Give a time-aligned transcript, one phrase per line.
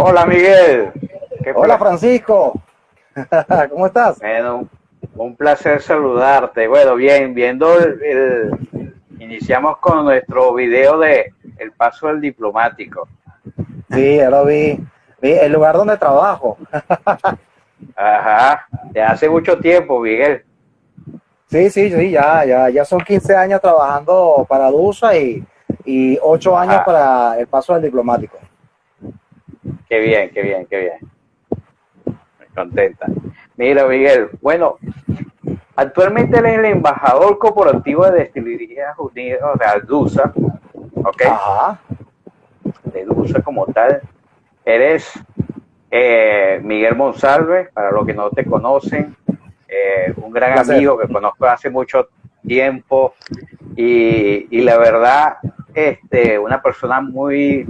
[0.00, 0.92] Hola Miguel.
[1.54, 2.60] Hola Francisco.
[3.70, 4.18] ¿Cómo estás?
[4.20, 4.68] Bueno,
[5.16, 6.68] un placer saludarte.
[6.68, 8.50] Bueno, bien, viendo el,
[9.18, 13.08] iniciamos con nuestro video de el paso del diplomático.
[13.90, 14.78] Sí, ya lo vi.
[15.20, 16.58] vi el lugar donde trabajo.
[17.96, 20.44] Ajá, de hace mucho tiempo, Miguel.
[21.48, 25.42] Sí, sí, sí, ya, ya, ya son 15 años trabajando para DUSA y,
[25.86, 28.36] y 8 años para el paso del diplomático.
[29.88, 30.98] Qué bien, qué bien, qué bien.
[32.38, 33.06] Me contenta.
[33.56, 34.76] Mira, Miguel, bueno,
[35.74, 40.32] actualmente él es el embajador corporativo de Destilerías Unidas, de DUSA,
[40.96, 41.22] ¿ok?
[41.24, 41.80] Ajá.
[42.84, 44.02] De DUSA como tal.
[44.66, 45.10] Eres
[45.90, 49.16] eh, Miguel Monsalve, para los que no te conocen,
[49.68, 52.08] eh, un gran amigo que conozco hace mucho
[52.46, 53.14] tiempo
[53.76, 55.36] y, y, la verdad,
[55.74, 57.66] este, una persona muy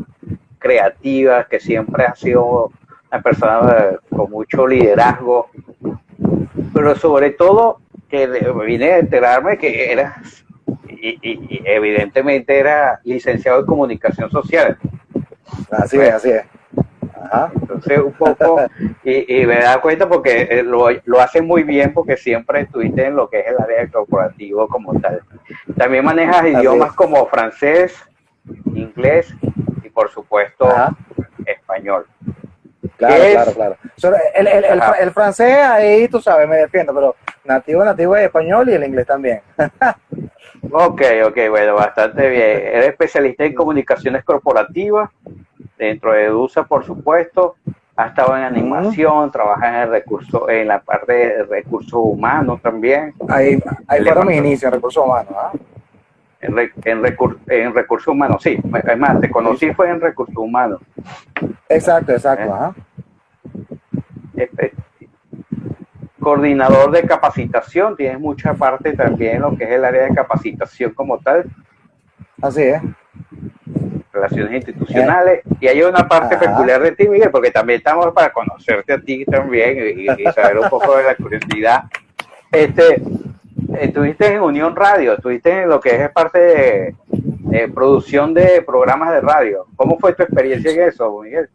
[0.59, 2.71] creativa, que siempre ha sido
[3.11, 5.51] una persona con mucho liderazgo,
[6.73, 8.27] pero sobre todo que
[8.67, 10.23] vine a enterarme que era,
[10.89, 14.79] y, evidentemente era licenciado en comunicación social.
[15.71, 16.45] Así es, así es.
[17.61, 18.61] Entonces, un poco,
[19.05, 23.17] y, me da cuenta porque eh, lo, lo hacen muy bien porque siempre estuviste en
[23.17, 25.23] lo que es el área corporativo como tal.
[25.77, 27.95] También manejas idiomas como francés,
[28.75, 29.35] inglés
[29.99, 30.73] por supuesto,
[31.45, 32.07] español.
[32.99, 33.77] Claro, claro, claro.
[34.33, 34.65] El, el,
[35.01, 39.07] el, francés ahí, tú sabes, me defiendo, pero nativo, nativo es español y el inglés
[39.09, 39.43] también.
[40.71, 42.61] ok, ok, bueno, bastante bien.
[42.63, 45.11] Eres especialista en comunicaciones corporativas,
[45.79, 47.57] dentro de EDUSA, por supuesto.
[47.97, 53.13] Ha estado en animación, trabaja en el recurso, en la parte de recursos humanos también.
[53.29, 55.51] Ahí, ahí fueron mis inicios en recursos humanos, ¿ah?
[56.41, 57.17] en, en,
[57.49, 58.57] en recursos humanos, sí.
[58.87, 60.81] Es más, te conocí fue en recursos humanos.
[61.69, 62.77] Exacto, exacto.
[64.37, 64.45] ¿Eh?
[64.45, 64.73] Este,
[66.21, 70.93] coordinador de capacitación, tienes mucha parte también en lo que es el área de capacitación
[70.93, 71.47] como tal.
[72.41, 72.83] Así es.
[74.19, 75.43] Relaciones institucionales.
[75.61, 79.25] Y hay una parte peculiar de ti, Miguel, porque también estamos para conocerte a ti
[79.25, 81.85] también y, y saber un poco de la curiosidad.
[82.51, 83.03] Este,
[83.81, 89.21] estuviste en Unión Radio, estuviste en lo que es parte de, producción de programas de
[89.21, 89.67] radio.
[89.77, 91.49] ¿Cómo fue tu experiencia en eso, Miguel?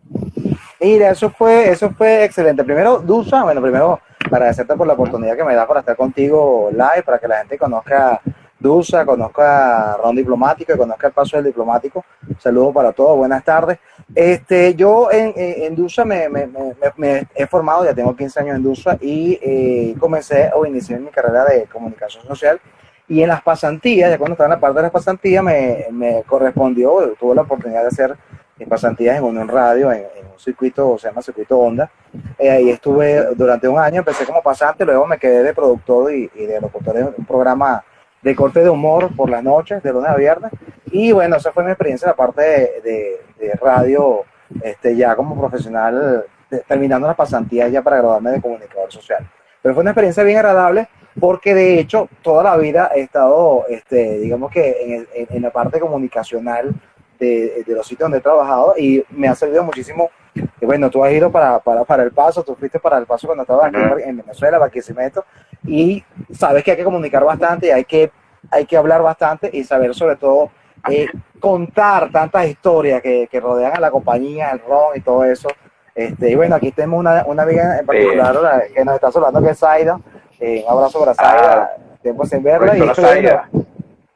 [0.80, 2.64] Mira, eso fue, eso fue excelente.
[2.64, 7.04] Primero, Dusa, bueno, primero agradecerte por la oportunidad que me das para estar contigo live,
[7.06, 8.22] para que la gente conozca
[8.64, 12.04] DUSA, conozca Ron Diplomático y conozca el paso del diplomático.
[12.40, 13.78] Saludos para todos, buenas tardes.
[14.16, 16.50] Este, yo en, en DUSA me, me,
[16.98, 21.12] me, he formado, ya tengo 15 años en DUSA y eh, comencé o inicié mi
[21.12, 22.60] carrera de comunicación social.
[23.08, 26.24] Y en las pasantías, ya cuando estaba en la parte de las pasantías, me, me
[26.24, 28.18] correspondió, tuve la oportunidad de hacer
[28.66, 31.90] pasantías en Unión Radio, en, un circuito, se llama Circuito Onda.
[32.38, 36.28] Eh, ahí estuve durante un año, empecé como pasante, luego me quedé de productor y,
[36.28, 37.84] de locutor en un programa
[38.24, 40.52] de corte de humor por las noches, de lunes a viernes.
[40.92, 43.20] Y bueno, esa fue mi experiencia en la parte de,
[43.62, 44.24] radio,
[44.62, 46.26] este, ya como profesional,
[46.68, 49.30] terminando las pasantías ya para graduarme de comunicador social.
[49.62, 50.88] Pero fue una experiencia bien agradable
[51.20, 55.80] porque de hecho toda la vida he estado, este, digamos que en, en, la parte
[55.80, 56.74] comunicacional
[57.20, 60.10] de, de, los sitios donde he trabajado y me ha servido muchísimo.
[60.36, 63.28] Y bueno, tú has ido para, para, para El Paso, tú fuiste para El Paso
[63.28, 65.26] cuando estabas aquí en Venezuela, Barquisimeto,
[65.66, 68.12] y sabes que hay que comunicar bastante y hay que,
[68.50, 70.50] hay que hablar bastante y saber sobre todo
[70.90, 71.08] eh,
[71.40, 75.50] contar tantas historias que, que, rodean a la compañía, el ron y todo eso.
[75.96, 79.52] Este, y bueno, aquí tenemos una, una amiga en particular que nos está hablando que
[79.52, 80.00] es Zaida.
[80.40, 81.70] Eh, un abrazo para Zaida, ah,
[82.02, 82.78] tiempo sin verla.
[82.78, 83.50] Y Zaida.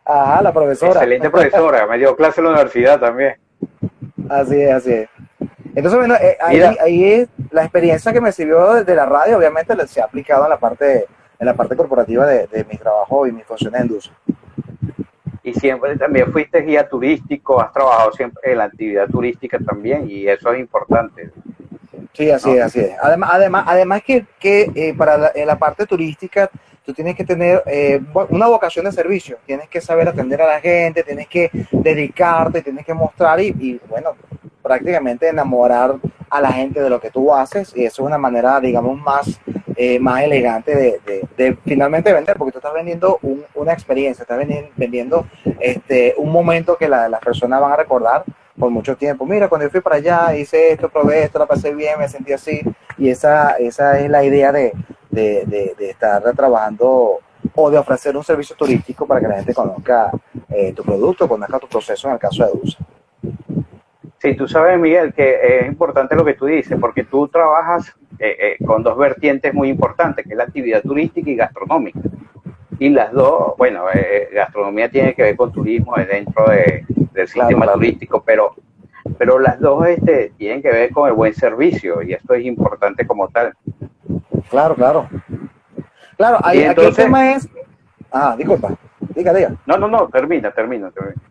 [0.03, 0.93] Ajá, la profesora.
[0.93, 3.35] Excelente profesora, me dio clase en la universidad también.
[4.29, 5.09] Así es, así es.
[5.77, 10.01] Entonces, bueno, eh, ahí, ahí, la experiencia que me sirvió de la radio, obviamente se
[10.01, 11.05] ha aplicado en la parte
[11.39, 14.11] en la parte corporativa de, de mi trabajo y mis funciones en DUS.
[15.43, 20.27] Y siempre también fuiste guía turístico, has trabajado siempre en la actividad turística también y
[20.27, 21.29] eso es importante.
[22.13, 22.95] Sí, así es, así es.
[22.99, 26.49] Además, además, además que, que eh, para la, en la parte turística
[26.83, 30.59] tú tienes que tener eh, una vocación de servicio, tienes que saber atender a la
[30.59, 34.15] gente, tienes que dedicarte, tienes que mostrar y, y bueno,
[34.67, 35.95] prácticamente enamorar
[36.29, 39.39] a la gente de lo que tú haces y eso es una manera, digamos, más
[39.79, 40.99] eh, más elegante
[41.35, 43.19] de, finalmente vender, porque tú estás vendiendo
[43.53, 44.39] una experiencia, estás
[44.75, 45.27] vendiendo
[45.59, 48.23] este, un momento que las la personas van a recordar
[48.57, 49.23] por mucho tiempo.
[49.27, 52.33] Mira, cuando yo fui para allá, hice esto, probé esto, la pasé bien, me sentí
[52.33, 52.59] así.
[52.97, 54.73] Y esa, esa es la idea de,
[55.77, 57.19] estar trabajando
[57.53, 60.09] o de ofrecer un servicio turístico para que la gente conozca
[60.49, 62.79] eh, tu producto, conozca tu proceso en el caso de DUSA.
[64.27, 68.57] Sí, tú sabes, Miguel, que es importante lo que tú dices, porque tú trabajas eh,
[68.59, 72.01] eh, con dos vertientes muy importantes, que es la actividad turística y gastronómica.
[72.77, 73.85] Y las dos, bueno,
[74.33, 76.83] gastronomía tiene que ver con turismo dentro de,
[77.13, 78.53] del sistema turístico, pero
[79.17, 83.07] pero las dos este, tienen que ver con el buen servicio y esto es importante
[83.07, 83.53] como tal.
[84.49, 85.07] Claro, claro.
[86.17, 87.47] Claro, ahí, aquí el tema es...
[88.11, 88.77] Ah, disculpa,
[89.15, 89.55] diga, diga.
[89.65, 91.21] No, no, no, termina, termina, termina.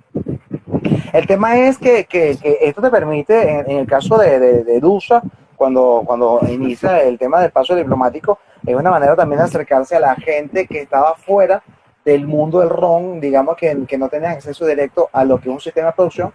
[1.12, 5.22] El tema es que, que, esto te permite, en, el caso de, de, DUSA,
[5.56, 10.00] cuando, cuando inicia el tema del paso diplomático, es una manera también de acercarse a
[10.00, 11.62] la gente que estaba fuera
[12.04, 15.54] del mundo del RON, digamos que, que no tenía acceso directo a lo que es
[15.54, 16.32] un sistema de producción,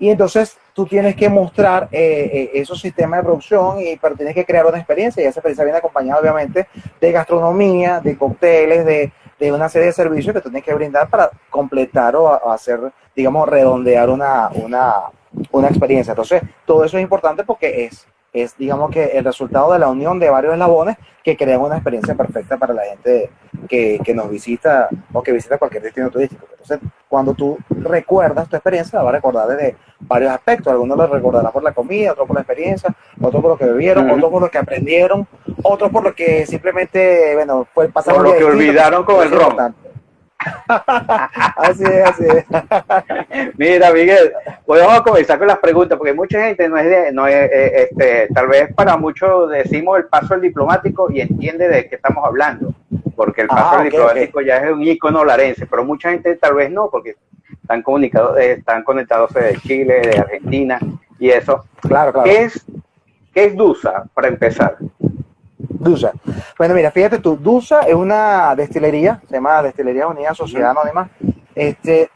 [0.00, 4.34] y entonces tú tienes que mostrar eh, eh, esos sistemas de producción, y, pero tienes
[4.34, 6.66] que crear una experiencia y esa experiencia viene acompañada obviamente
[6.98, 11.10] de gastronomía, de cócteles, de, de una serie de servicios que tú tienes que brindar
[11.10, 12.80] para completar o, hacer,
[13.14, 14.94] digamos, redondear una, una,
[15.50, 16.12] una experiencia.
[16.12, 20.18] Entonces, todo eso es importante porque es es, digamos que, el resultado de la unión
[20.18, 23.30] de varios eslabones que crean una experiencia perfecta para la gente
[23.68, 26.46] que, que, nos visita o que visita cualquier destino turístico.
[26.50, 26.78] Entonces,
[27.08, 30.72] cuando tú recuerdas tu experiencia, la vas a recordar desde varios aspectos.
[30.72, 34.10] Algunos lo recordarán por la comida, otros por la experiencia, otros por lo que bebieron,
[34.10, 35.26] otros por lo que aprendieron,
[35.62, 39.74] otros por lo que simplemente, bueno, fue pasar Por lo que olvidaron con el ron.
[41.56, 42.44] así es, así es.
[43.56, 44.32] Mira, Miguel,
[44.64, 47.50] pues vamos a comenzar con las preguntas, porque mucha gente no es de, no es,
[47.50, 51.96] eh, este, tal vez para muchos decimos el paso del diplomático y entiende de qué
[51.96, 52.72] estamos hablando,
[53.16, 56.70] porque el paso ah, diplomático ya es un icono larense, pero mucha gente tal vez
[56.70, 57.16] no, porque
[57.62, 60.78] están comunicados, eh, están conectados de Chile, de Argentina
[61.18, 61.64] y eso.
[61.82, 62.24] Claro, claro.
[62.24, 62.64] ¿Qué es,
[63.34, 64.76] qué es DUSA para empezar?
[65.80, 66.12] Dusa.
[66.58, 71.08] Bueno, mira, fíjate tú, Dusa es una destilería, se llama Destilería Unida Sociedad Anónima.
[71.54, 72.10] Este,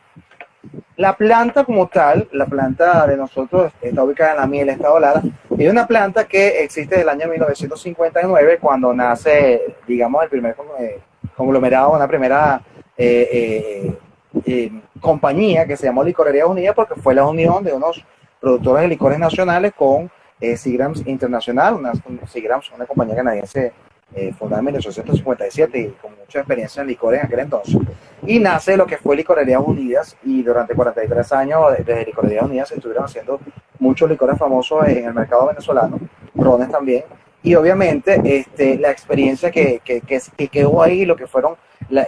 [0.96, 5.22] la planta como tal, la planta de nosotros está ubicada en la miel, Estado Lara,
[5.58, 11.00] es una planta que existe desde el año 1959, cuando nace, digamos, el primer eh,
[11.34, 12.60] conglomerado, una primera
[12.98, 13.96] eh,
[14.44, 18.04] eh, compañía que se llamó Licorería Unida, porque fue la unión de unos
[18.40, 20.10] productores de licores nacionales con
[20.40, 20.56] eh,
[21.06, 21.92] Internacional, una,
[22.26, 23.72] Seagrams, una compañía canadiense
[24.14, 27.76] eh, fundada en 1857 y con mucha experiencia en licores en aquel entonces.
[28.26, 32.76] Y nace lo que fue Licorerías Unidas y durante 43 años desde Licorerías Unidas se
[32.76, 33.40] estuvieron haciendo
[33.78, 35.98] muchos licores famosos en el mercado venezolano,
[36.34, 37.04] rones también.
[37.42, 41.56] Y obviamente este, la experiencia que, que, que, quedó ahí, lo que fueron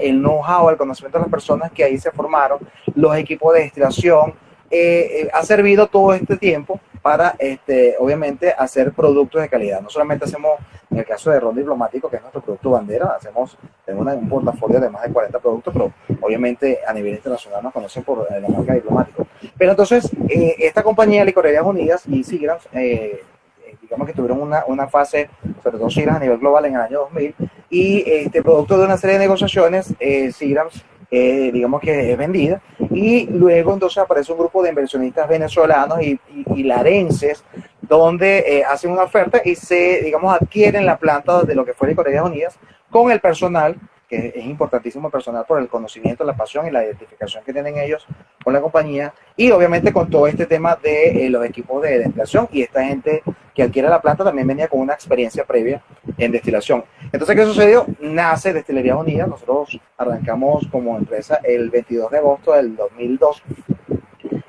[0.00, 2.60] el know-how, el conocimiento de las personas que ahí se formaron,
[2.94, 4.32] los equipos de destilación,
[4.70, 9.80] eh, eh, ha servido todo este tiempo para, este, obviamente, hacer productos de calidad.
[9.80, 10.58] No solamente hacemos,
[10.90, 14.80] en el caso de Ron Diplomático, que es nuestro producto bandera, hacemos tenemos un portafolio
[14.80, 18.74] de más de 40 productos, pero obviamente a nivel internacional nos conocen por la marca
[18.74, 19.24] Diplomático.
[19.56, 25.30] Pero entonces, eh, esta compañía Licorerías Unidas y Sigrams, digamos que tuvieron una, una fase,
[25.62, 27.36] sobre todo Sigrams a nivel global en el año 2000,
[27.70, 32.60] y este producto de una serie de negociaciones, eh, Sigrams eh, digamos que es vendida,
[32.90, 36.18] y luego entonces aparece un grupo de inversionistas venezolanos y,
[36.54, 37.44] y, larenses
[37.80, 41.88] donde eh, hacen una oferta y se, digamos, adquieren la planta de lo que fue
[41.88, 42.58] Licorerías Unidas
[42.90, 43.76] con el personal
[44.08, 48.06] que es importantísimo personal por el conocimiento, la pasión y la identificación que tienen ellos
[48.44, 52.48] con la compañía y obviamente con todo este tema de eh, los equipos de destilación
[52.52, 53.22] y esta gente
[53.54, 55.82] que adquiere la planta también venía con una experiencia previa
[56.18, 56.84] en destilación.
[57.12, 57.86] Entonces, ¿qué sucedió?
[58.00, 63.42] Nace Destilería Unida, nosotros arrancamos como empresa el 22 de agosto del 2002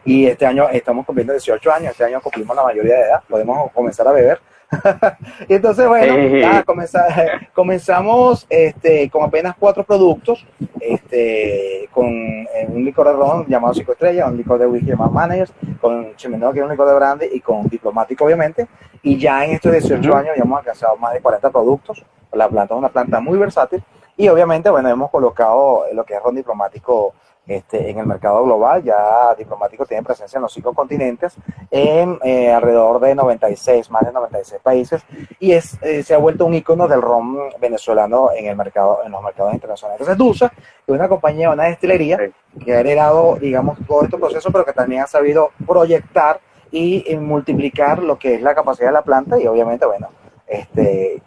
[0.05, 3.71] y este año estamos cumpliendo 18 años, este año cumplimos la mayoría de edad, podemos
[3.71, 4.39] comenzar a beber
[5.47, 6.13] entonces, bueno,
[7.53, 10.45] comenzamos este, con apenas cuatro productos,
[10.81, 15.11] este, con eh, un licor de ron llamado Cinco Estrellas, un licor de whisky llamado
[15.11, 18.67] Managers, con Chimeneo, que es un licor de brandy, y con Diplomático, obviamente.
[19.03, 22.03] Y ya en estos 18 años ya hemos alcanzado más de 40 productos.
[22.33, 23.83] La planta es una planta muy versátil.
[24.17, 27.13] Y obviamente, bueno, hemos colocado lo que es ron diplomático
[27.47, 28.83] este, en el mercado global.
[28.83, 31.35] Ya Diplomático tiene presencia en los cinco continentes,
[31.71, 35.01] en eh, alrededor de 96, más de 96 países,
[35.39, 39.11] y es, eh, se ha vuelto un icono del ron venezolano en, el mercado, en
[39.11, 40.01] los mercados internacionales.
[40.01, 42.19] Entonces, DUSA es una compañía, una destilería
[42.63, 46.39] que ha heredado, digamos, todo este proceso, pero que también ha sabido proyectar
[46.69, 50.09] y multiplicar lo que es la capacidad de la planta y obviamente, bueno,
[50.47, 51.21] este,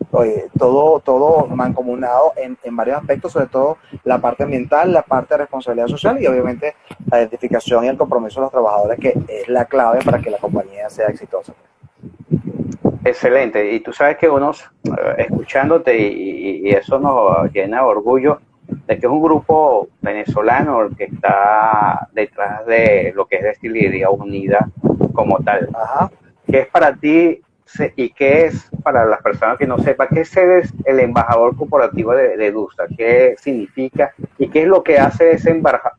[0.58, 5.38] todo, todo mancomunado en, en, varios aspectos, sobre todo la parte ambiental, la parte de
[5.38, 6.74] responsabilidad social y obviamente
[7.10, 10.38] la identificación y el compromiso de los trabajadores, que es la clave para que la
[10.38, 11.52] compañía sea exitosa.
[13.04, 14.52] Excelente, y tú sabes que uno,
[14.84, 18.40] eh, escuchándote, y, y, eso nos llena de orgullo,
[18.86, 24.10] de que es un grupo venezolano el que está detrás de lo que es Destilería
[24.10, 24.68] Unida
[25.12, 25.68] como tal.
[25.74, 26.10] Ajá.
[26.46, 27.40] ¿Qué es para ti
[27.96, 32.36] y qué es para las personas que no sepan qué es el embajador corporativo de,
[32.36, 32.84] de DUSA?
[32.96, 35.50] ¿Qué significa y qué es lo que hace ese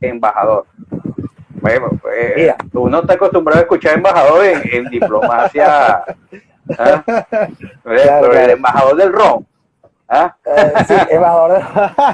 [0.02, 0.66] embajador?
[1.62, 6.04] Bueno, pues, uno está acostumbrado a escuchar embajador en, diplomacia.
[6.78, 7.04] ¿ah?
[7.86, 9.46] el embajador del ron.
[10.10, 10.36] ¿ah?
[10.44, 11.62] Eh, sí, embajador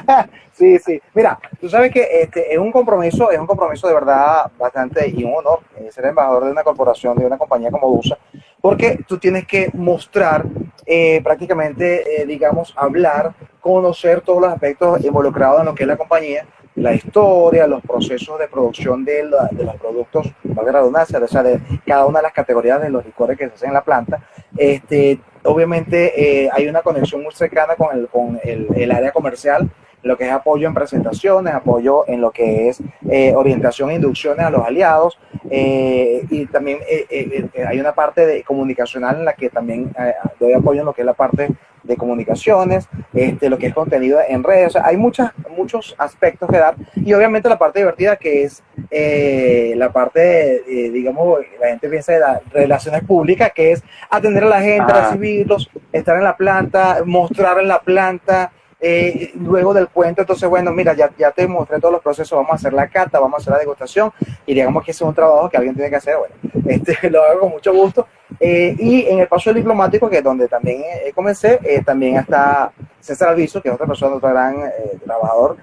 [0.51, 1.01] sí, sí.
[1.13, 5.23] Mira, tú sabes que este es un compromiso, es un compromiso de verdad bastante y
[5.23, 8.17] un honor eh, ser embajador de una corporación, de una compañía como DUSA,
[8.67, 10.43] porque tú tienes que mostrar
[10.85, 16.45] eh, prácticamente, digamos, hablar, conocer todos los aspectos involucrados en lo que es la compañía
[16.77, 22.05] la historia, los procesos de producción de, los productos, valga la o sea, de cada
[22.05, 24.21] una de las categorías de los licores que se hacen en la planta.
[24.55, 29.67] Este, obviamente eh, hay una conexión muy cercana con el, con el, área comercial,
[30.07, 34.45] lo que es apoyo en presentaciones, apoyo en lo que es eh, orientación e inducciones
[34.45, 36.79] a los aliados, eh, y también
[37.67, 39.93] hay una parte de comunicacional en la que también
[40.39, 41.49] doy apoyo en lo que es la parte
[41.83, 46.49] de comunicaciones, este, lo que es contenido en redes, o sea, hay muchas, muchos aspectos
[46.49, 48.61] que dar y obviamente la parte divertida que es
[48.91, 54.49] eh, la parte, digamos, la gente piensa de las relaciones públicas, que es atender a
[54.49, 60.21] la gente, recibirlos, estar en la planta, mostrar en la planta, eh, luego del cuento,
[60.21, 63.19] entonces, bueno, mira, ya, ya te mostré todos los procesos, vamos a hacer la cata,
[63.19, 64.11] vamos a hacer la degustación
[64.45, 66.35] y digamos que ese es un trabajo que alguien tiene que hacer, bueno,
[66.67, 68.07] este, lo hago con mucho gusto.
[68.39, 73.29] Eh, y en el paso diplomático, que es donde también eh, comencé, también está César
[73.29, 74.57] Alviso, que es otra persona, otro gran
[75.03, 75.57] trabajador,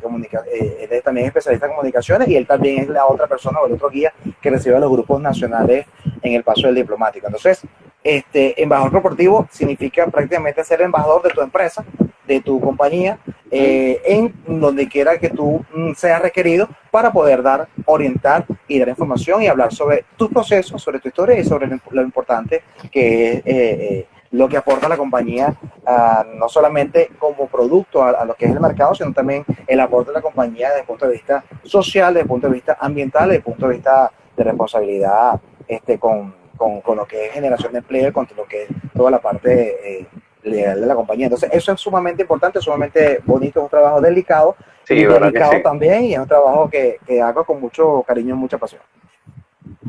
[0.00, 3.66] comunica, él es también especialista en comunicaciones y él también es la otra persona o
[3.66, 5.86] el otro guía que recibe a los grupos nacionales
[6.22, 7.26] en el paso del diplomático.
[7.26, 7.62] Entonces,
[8.04, 11.84] este embajador corporativo significa prácticamente ser embajador de tu empresa
[12.32, 13.18] de tu compañía
[13.50, 18.88] eh, en donde quiera que tú mm, seas requerido para poder dar, orientar y dar
[18.88, 23.36] información y hablar sobre tus procesos, sobre tu historia y sobre lo importante que es
[23.38, 28.46] eh, eh, lo que aporta la compañía, ah, no solamente como producto a, lo que
[28.46, 31.44] es el mercado, sino también el aporte de la compañía desde el punto de vista
[31.64, 35.98] social, desde el punto de vista ambiental, desde el punto de vista de responsabilidad este,
[35.98, 39.20] con, con, con lo que es generación de empleo con lo que es toda la
[39.20, 40.08] parte
[40.42, 41.26] de la compañía.
[41.26, 46.14] Entonces, eso es sumamente importante, sumamente bonito, es un trabajo delicado, sí, delicado también, y
[46.14, 48.82] es un trabajo que, hago con mucho cariño y mucha pasión.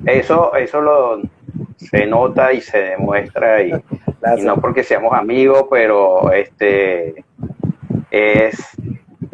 [0.05, 1.21] Eso, eso lo
[1.77, 3.73] se nota y se demuestra, y,
[4.41, 7.23] no porque seamos amigos, pero este
[8.11, 8.57] es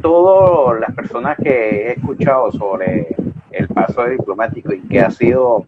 [0.01, 3.15] todas las personas que he escuchado sobre
[3.51, 5.65] el paso de diplomático y que ha sido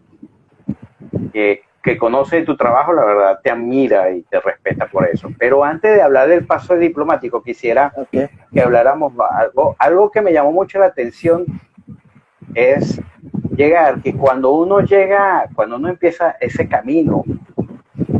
[1.32, 5.28] que que conoce tu trabajo, la verdad, te admira y te respeta por eso.
[5.38, 10.52] Pero antes de hablar del paso diplomático, quisiera que habláramos algo, algo que me llamó
[10.52, 11.44] mucho la atención
[12.54, 13.00] es
[13.56, 17.24] llegar, que cuando uno llega, cuando uno empieza ese camino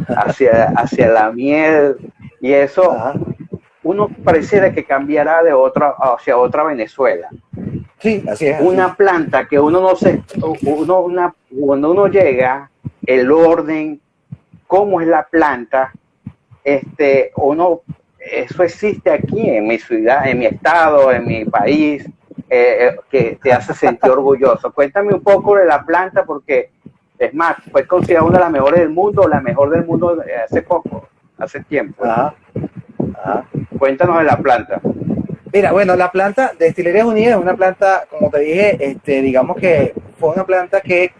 [0.09, 1.97] hacia, hacia la miel
[2.41, 2.97] y eso,
[3.85, 7.29] uno pareciera que cambiará de otra, hacia otra Venezuela.
[7.99, 8.61] Sí, así es.
[8.61, 10.23] Una planta que uno no se,
[10.63, 12.72] uno, una, cuando uno llega,
[13.07, 14.01] el orden,
[14.67, 15.93] cómo es la planta,
[16.65, 17.83] este, uno,
[18.19, 22.07] eso existe aquí en mi ciudad, en mi estado, en mi país,
[22.49, 24.73] eh, eh, que te hace sentir orgulloso.
[24.73, 26.71] Cuéntame un poco de la planta porque,
[27.19, 30.63] es más, fue considerada una de las mejores del mundo, la mejor del mundo hace
[30.63, 32.05] poco, hace tiempo.
[33.79, 34.81] Cuéntanos de la planta.
[35.53, 39.57] Mira, bueno, la planta de Destilerías Unidas es una planta, como te dije, este, digamos
[39.57, 41.13] que fue una planta que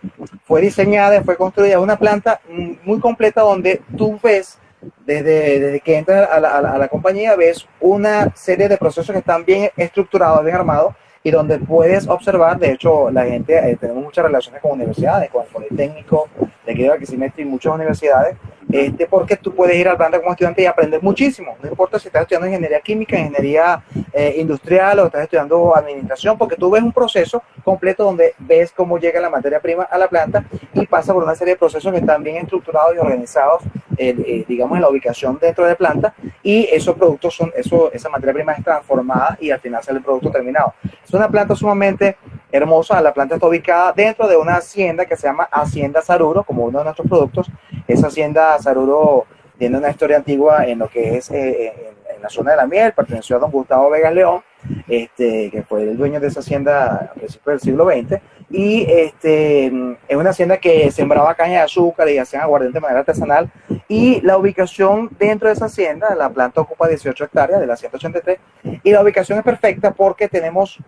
[0.53, 2.39] fue diseñada, fue construida, una planta
[2.85, 4.59] muy completa donde tú ves,
[5.07, 9.21] desde, desde que entras a la, a la, compañía, ves una serie de procesos que
[9.21, 10.95] están bien estructurados, bien armados,
[11.25, 15.43] y donde puedes observar, de hecho, la gente, eh, tenemos muchas relaciones con universidades, con
[15.43, 16.29] el Politécnico,
[16.67, 18.37] de que y muchas universidades,
[18.71, 21.57] este, porque tú puedes ir al planta como estudiante y aprender muchísimo.
[21.63, 26.57] No importa si estás estudiando ingeniería química, ingeniería eh, industrial o estás estudiando administración, porque
[26.57, 30.45] tú ves un proceso completo donde ves cómo llega la materia prima a la planta
[30.75, 33.63] y pasa por una serie de procesos que están bien estructurados y organizados,
[33.97, 38.09] eh, digamos, en la ubicación dentro de la planta y esos productos son, eso, esa
[38.09, 40.75] materia prima es transformada y al final sale el producto terminado.
[41.13, 42.17] Es una planta sumamente
[42.51, 42.99] hermosa.
[43.03, 46.79] La planta está ubicada dentro de una hacienda que se llama Hacienda Saruro, como uno
[46.79, 47.51] de nuestros productos.
[47.87, 49.27] Esa hacienda Saruro
[49.59, 52.95] tiene una historia antigua en lo que es eh, en, la zona de la miel,
[52.95, 54.43] perteneció a don Gustavo Vegas León,
[54.89, 58.23] este, que fue el dueño de esa hacienda a principios del siglo XX.
[58.49, 59.67] Y este,
[60.09, 63.51] es una hacienda que sembraba caña de azúcar y hacían aguardiente de manera artesanal
[63.87, 68.39] y la ubicación dentro de esa hacienda, la planta ocupa 18 hectáreas de las 183
[68.83, 70.79] y la ubicación es perfecta porque tenemos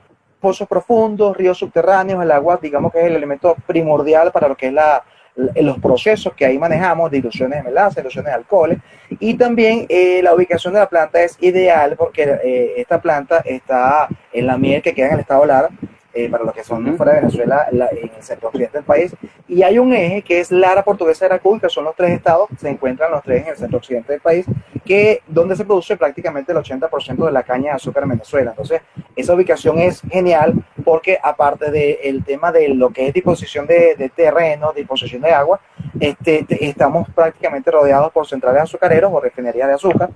[0.44, 4.66] pozos profundos, ríos subterráneos, el agua digamos que es el elemento primordial para lo que
[4.66, 5.02] es la,
[5.36, 10.34] los procesos que ahí manejamos, diluciones de melaza, diluciones de alcoholes, y también eh, la
[10.34, 14.92] ubicación de la planta es ideal porque eh, esta planta está en la miel que
[14.92, 15.70] queda en el estado Lara,
[16.14, 19.14] eh, para los que son fuera de Venezuela, en el centro occidente del país.
[19.48, 22.68] Y hay un eje que es Lara, Portuguesa, Veracruz, que son los tres estados, se
[22.68, 24.46] encuentran los tres en el centro occidente del país,
[24.84, 28.50] que donde se produce prácticamente el 80% de la caña de azúcar en Venezuela.
[28.50, 28.80] Entonces,
[29.16, 34.72] esa ubicación es genial porque aparte del tema de lo que es disposición de, terreno,
[34.72, 35.60] disposición de agua,
[35.98, 40.10] este, estamos prácticamente rodeados por centrales azucareros o refinerías de azúcar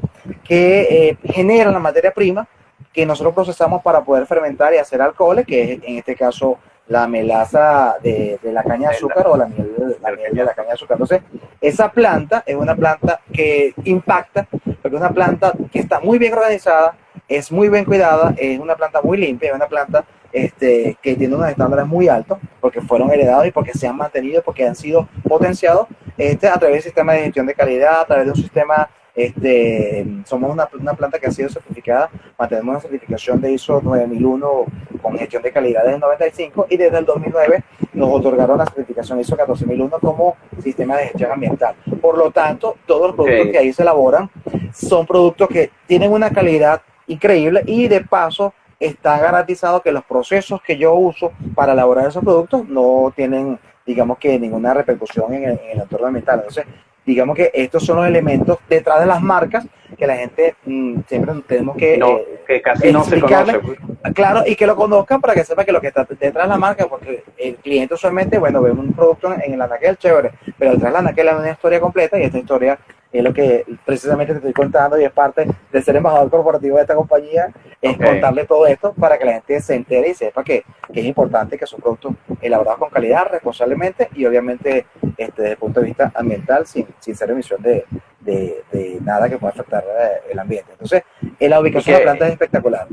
[0.44, 2.46] que eh, generan la materia prima
[2.92, 7.06] que nosotros procesamos para poder fermentar y hacer alcoholes, que es en este caso la
[7.06, 10.96] melaza de, la caña de azúcar o la miel, de la caña de azúcar.
[10.96, 11.20] Entonces,
[11.60, 16.32] esa planta es una planta que impacta, porque es una planta que está muy bien
[16.32, 16.96] organizada,
[17.28, 21.34] es muy bien cuidada, es una planta muy limpia, es una planta este, que tiene
[21.34, 25.08] unos estándares muy altos, porque fueron heredados y porque se han mantenido, porque han sido
[25.28, 28.88] potenciados este, a través del sistema de gestión de calidad, a través de un sistema
[29.18, 34.64] este, somos una, una, planta que ha sido certificada, mantenemos una certificación de ISO 9001
[35.02, 39.18] con gestión de calidad desde el 95 y desde el 2009 nos otorgaron la certificación
[39.18, 41.74] ISO 14001 como sistema de gestión ambiental.
[42.00, 44.30] Por lo tanto, todos los productos que ahí se elaboran
[44.72, 50.62] son productos que tienen una calidad increíble y de paso está garantizado que los procesos
[50.62, 55.50] que yo uso para elaborar esos productos no tienen, digamos que, ninguna repercusión en el,
[55.58, 56.38] en el entorno ambiental.
[56.38, 56.66] Entonces,
[57.08, 59.66] digamos que estos son los elementos detrás de las marcas
[59.96, 63.58] que la gente mm, siempre tenemos que, eh, que casi no se conoce.
[63.58, 63.78] Pues.
[64.14, 66.58] Claro, y que lo conozcan para que sepa que lo que está detrás de la
[66.58, 70.92] marca, porque el cliente usualmente, bueno, ve un producto en el anaquel chévere, pero detrás
[70.92, 72.78] de la anaquel es una historia completa y esta historia
[73.12, 76.82] es lo que precisamente te estoy contando y es parte de ser embajador corporativo de
[76.82, 77.48] esta compañía,
[77.80, 81.56] es contarle todo esto para que la gente se entere y sepa que, es importante
[81.56, 86.12] que son productos elaborados con calidad, responsablemente y obviamente este, desde el punto de vista
[86.14, 87.84] ambiental sin, sin ser emisión de,
[88.20, 90.72] de, nada que pueda afectar eh, el ambiente.
[90.72, 91.02] Entonces,
[91.40, 92.86] la ubicación de la planta es espectacular.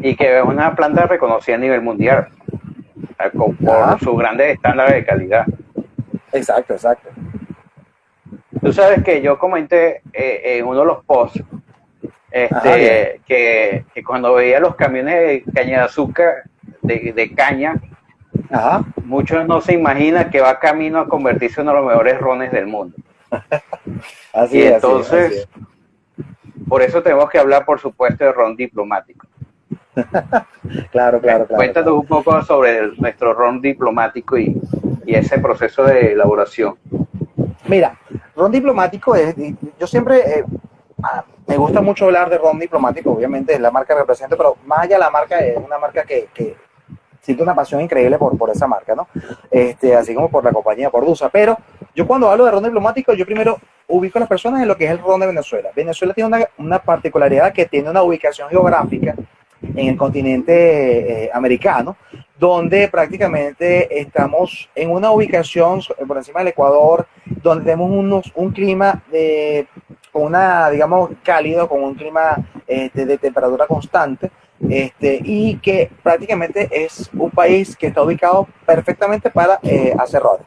[0.00, 2.28] Y que es una planta reconocida a nivel mundial
[3.32, 5.46] por sus grandes estándares de calidad.
[6.38, 7.08] Exacto, exacto.
[8.60, 11.42] Tú sabes que yo comenté eh, en uno de los posts
[12.30, 16.34] este, que, cuando veía los camiones de caña de azúcar,
[16.82, 17.74] de, caña,
[19.04, 22.52] muchos no se imaginan que va camino a convertirse en uno de los mejores rones
[22.52, 22.96] del mundo.
[24.32, 25.48] así y entonces,
[26.68, 29.26] por eso tenemos que hablar, por supuesto, de ron diplomático.
[30.92, 31.46] claro, claro, claro.
[31.48, 34.60] Cuéntanos un poco sobre nuestro ron diplomático y,
[35.04, 36.76] y ese proceso de elaboración.
[37.66, 37.98] Mira,
[38.34, 39.34] ron diplomático es,
[39.78, 40.44] yo siempre eh,
[41.02, 44.56] ah, me gusta mucho hablar de ron diplomático, obviamente es la marca que representa, pero
[44.64, 46.56] más allá de la marca es una marca que, que
[47.20, 49.08] siento una pasión increíble por, por esa marca, ¿no?
[49.50, 51.28] Este, así como por la compañía, por Dusa.
[51.28, 51.58] Pero
[51.94, 54.86] yo cuando hablo de ron diplomático, yo primero ubico a las personas en lo que
[54.86, 55.70] es el ron de Venezuela.
[55.74, 59.14] Venezuela tiene una, una particularidad que tiene una ubicación geográfica
[59.62, 61.96] en el continente eh, americano,
[62.38, 67.06] donde prácticamente estamos en una ubicación por encima del Ecuador,
[67.42, 69.66] donde tenemos unos, un clima de,
[70.12, 74.30] una, digamos, cálido, con un clima este, de temperatura constante,
[74.68, 80.38] este, y que prácticamente es un país que está ubicado perfectamente para eh, hacer ron.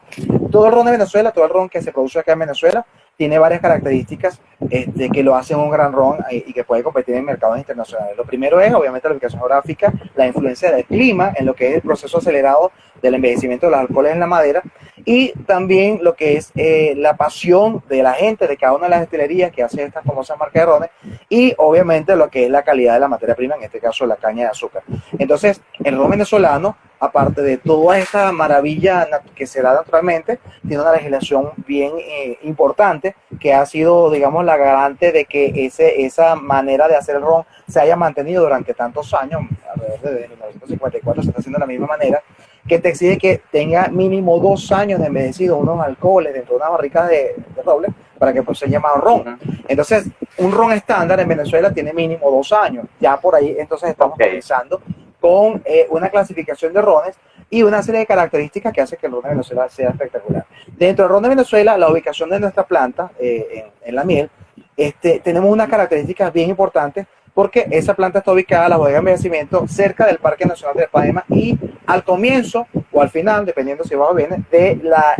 [0.50, 3.38] Todo el ron de Venezuela, todo el ron que se produce acá en Venezuela, tiene
[3.38, 7.24] varias características este, que lo hacen un gran ron eh, y que puede competir en
[7.24, 8.16] mercados internacionales.
[8.16, 11.74] Lo primero es, obviamente, la ubicación geográfica, la influencia del clima en lo que es
[11.76, 14.62] el proceso acelerado del envejecimiento de los alcoholes en la madera
[15.04, 18.90] y también lo que es eh, la pasión de la gente de cada una de
[18.90, 20.90] las destilerías que hace estas famosas marcas de rones
[21.28, 24.16] y obviamente lo que es la calidad de la materia prima, en este caso la
[24.16, 24.84] caña de azúcar.
[25.18, 30.92] Entonces, el ron venezolano aparte de toda esa maravilla que se da naturalmente, tiene una
[30.92, 36.86] legislación bien eh, importante que ha sido, digamos, la garante de que ese, esa manera
[36.86, 39.42] de hacer el ron se haya mantenido durante tantos años,
[39.74, 42.22] alrededor de 1954 se está haciendo de la misma manera,
[42.68, 46.68] que te exige que tenga mínimo dos años de envejecido unos alcoholes dentro de una
[46.68, 47.34] barrica de,
[47.64, 49.40] roble para que pues, se llamado ron.
[49.66, 52.86] Entonces, un ron estándar en Venezuela tiene mínimo dos años.
[53.00, 54.80] Ya por ahí, entonces estamos utilizando
[55.22, 57.16] con eh, una clasificación de rones
[57.48, 60.44] y una serie de características que hace que el ron de Venezuela sea espectacular.
[60.76, 64.28] Dentro del ron de Venezuela, la ubicación de nuestra planta eh, en, la miel,
[64.76, 69.66] este, tenemos unas características bien importantes porque esa planta está ubicada, la bodega de envejecimiento,
[69.68, 71.56] cerca del Parque Nacional de España y
[71.86, 75.14] al comienzo o al final, dependiendo si va o viene, de la,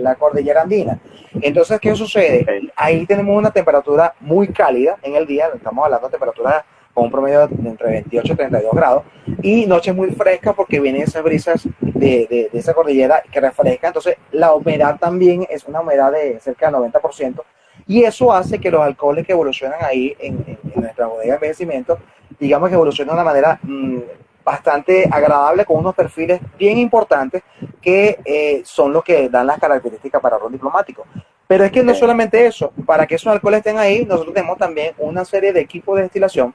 [0.00, 0.98] la cordillera andina.
[1.40, 2.72] Entonces, ¿qué sucede?
[2.74, 6.64] Ahí tenemos una temperatura muy cálida en el día, estamos hablando de temperaturas
[6.98, 9.04] con un promedio de entre 28 y 32 grados,
[9.40, 14.16] y noches muy frescas porque vienen esas brisas de, de, esa cordillera que refresca, entonces
[14.32, 17.40] la humedad también es una humedad de cerca del 90%,
[17.86, 21.98] y eso hace que los alcoholes que evolucionan ahí en, nuestra bodega de envejecimiento,
[22.40, 23.98] digamos que evolucionan de una manera mm,
[24.44, 27.44] bastante agradable con unos perfiles bien importantes
[27.80, 31.04] que eh, son los que dan las características para ron diplomático.
[31.48, 34.92] Pero es que no solamente eso, para que esos alcoholes estén ahí, nosotros tenemos también
[34.98, 36.54] una serie de equipos de destilación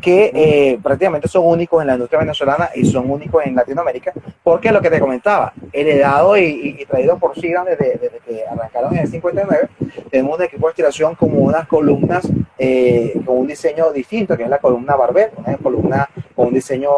[0.00, 4.70] que eh, prácticamente son únicos en la industria venezolana y son únicos en Latinoamérica, porque
[4.70, 9.08] lo que te comentaba, heredado y, traído por Sigan desde, desde, que arrancaron en el
[9.08, 9.68] 59,
[10.10, 12.28] tenemos un equipo de destilación como unas columnas
[12.58, 16.90] eh, con un diseño distinto, que es la columna Barber, una columna con un diseño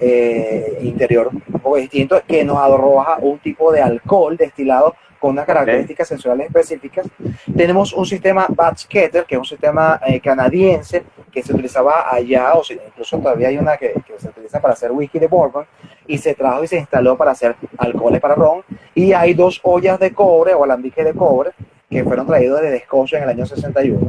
[0.00, 5.44] eh, interior un poco distinto, que nos arroja un tipo de alcohol destilado con unas
[5.44, 7.06] características sensoriales específicas.
[7.54, 12.54] Tenemos un sistema Batch Ketter, que es un sistema eh, canadiense que se utilizaba allá,
[12.54, 15.66] o incluso todavía hay una que, se utiliza para hacer whisky de bourbon,
[16.06, 18.62] y se trajo y se instaló para hacer alcoholes para ron.
[18.94, 21.50] Y hay dos ollas de cobre o alambiques de cobre
[21.88, 24.00] que fueron traídos desde Escocia en el año 61,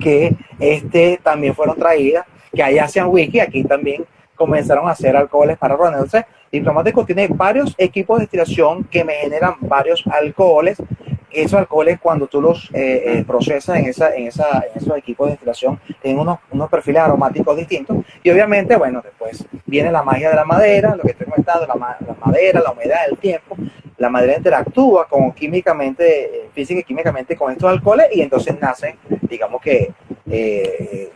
[0.00, 5.58] que este, también fueron traídas, que allá hacían whisky, aquí también comenzaron a hacer alcoholes
[5.58, 5.92] para ron.
[5.92, 10.80] Entonces, Diplomático tiene varios equipos de destilación que me generan varios alcoholes.
[11.28, 15.26] Esos alcoholes, cuando tú los eh, eh, procesas en, esa, en, esa, en esos equipos
[15.26, 17.96] de destilación, tienen unos, unos perfiles aromáticos distintos.
[18.22, 21.74] Y obviamente, bueno, después viene la magia de la madera, lo que estoy comentando, la,
[21.74, 23.56] la madera, la humedad, el tiempo.
[23.96, 28.96] La madera interactúa con químicamente, eh, física y químicamente con estos alcoholes y entonces nacen,
[29.22, 29.92] digamos que,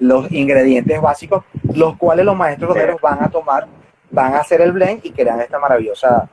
[0.00, 3.66] los ingredientes básicos, los cuales los maestros roderos van a tomar
[4.10, 6.28] van a hacer el blend y crean esta maravillosa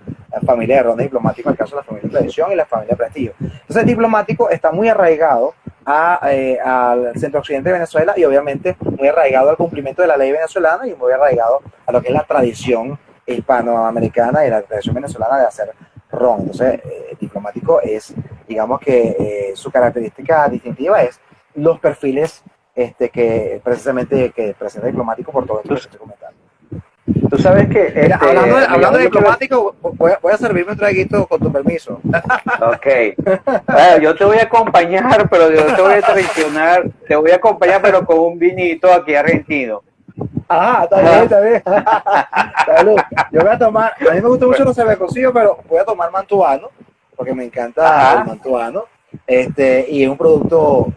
[0.45, 2.95] familia de ronda diplomático, en el caso de la familia de tradición y la familia
[2.95, 3.33] prestigio.
[3.39, 5.53] Entonces, el diplomático está muy arraigado
[6.29, 10.31] eh, al centro occidente de Venezuela y obviamente muy arraigado al cumplimiento de la ley
[10.31, 15.39] venezolana y muy arraigado a lo que es la tradición hispanoamericana y la tradición venezolana
[15.39, 15.71] de hacer
[16.11, 16.41] ron.
[16.41, 18.13] Entonces, eh, el diplomático es,
[18.47, 21.19] digamos que eh, su característica distintiva es
[21.53, 26.44] los perfiles este, que precisamente que presenta diplomático por todo esto que estoy comentando.
[27.29, 27.87] Tú sabes que.
[27.87, 31.51] Este, hablando de, hablando de diplomático, voy a, voy a, servirme un traguito con tu
[31.51, 32.01] permiso.
[32.61, 32.87] Ok.
[33.67, 36.89] Bueno, yo te voy a acompañar, pero yo te voy a traicionar.
[37.07, 39.83] Te voy a acompañar, pero con un vinito aquí argentino.
[40.49, 41.63] Ah, está bien, está bien.
[42.65, 42.99] Salud.
[43.31, 43.93] Yo voy a tomar.
[43.99, 46.69] A mí me gusta mucho los cocido, pero voy a tomar mantuano,
[47.15, 48.85] porque me encanta el mantuano.
[49.27, 50.87] Este, y es un producto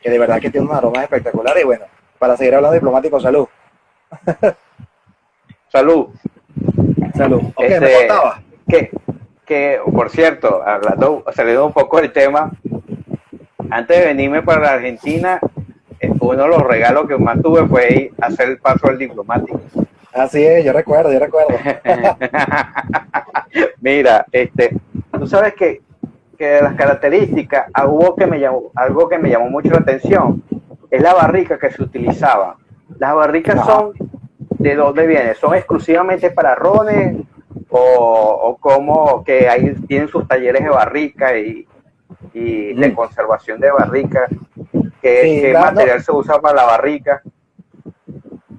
[0.00, 1.58] que de verdad que tiene un aroma espectacular.
[1.58, 1.84] Y bueno,
[2.18, 3.46] para seguir hablando diplomático, salud.
[5.70, 6.08] Salud.
[7.14, 7.42] Salud.
[7.58, 8.08] Este,
[8.68, 8.90] que,
[9.44, 12.52] que, por cierto, hablando, saliendo un poco del tema,
[13.70, 15.40] antes de venirme para la Argentina,
[16.00, 19.60] eh, uno de los regalos que más tuve fue hacer el paso al diplomático.
[20.12, 21.58] Así es, yo recuerdo, yo recuerdo.
[23.80, 24.74] Mira, este,
[25.12, 25.82] tú sabes que,
[26.38, 30.42] que de las características, algo que, me llamó, algo que me llamó mucho la atención
[30.90, 32.56] es la barrica que se utilizaba.
[32.98, 33.92] Las barricas son
[34.58, 35.34] de dónde viene?
[35.34, 37.16] ¿Son exclusivamente para rones
[37.70, 41.66] o, como que ahí tienen sus talleres de barrica y,
[42.32, 42.94] de mm.
[42.94, 44.28] conservación de barrica?
[45.00, 47.22] ¿Qué, material se usa para la barrica?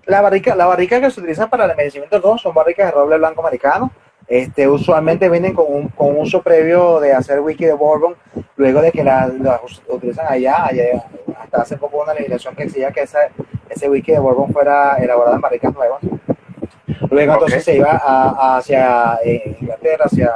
[0.05, 3.17] La barrica, la barrica que se utiliza para el envejecimiento de son barricas de roble
[3.17, 3.91] blanco americano.
[4.27, 8.15] Este, usualmente vienen con un con uso previo de hacer whisky de bourbon,
[8.57, 11.03] luego de que las la utilizan allá, allá,
[11.41, 13.19] hasta hace poco una legislación que decía que esa,
[13.69, 15.99] ese whisky de Bourbon fuera elaborado en barricas nuevas.
[17.09, 20.31] Luego entonces se iba hacia eh, Inglaterra, hacia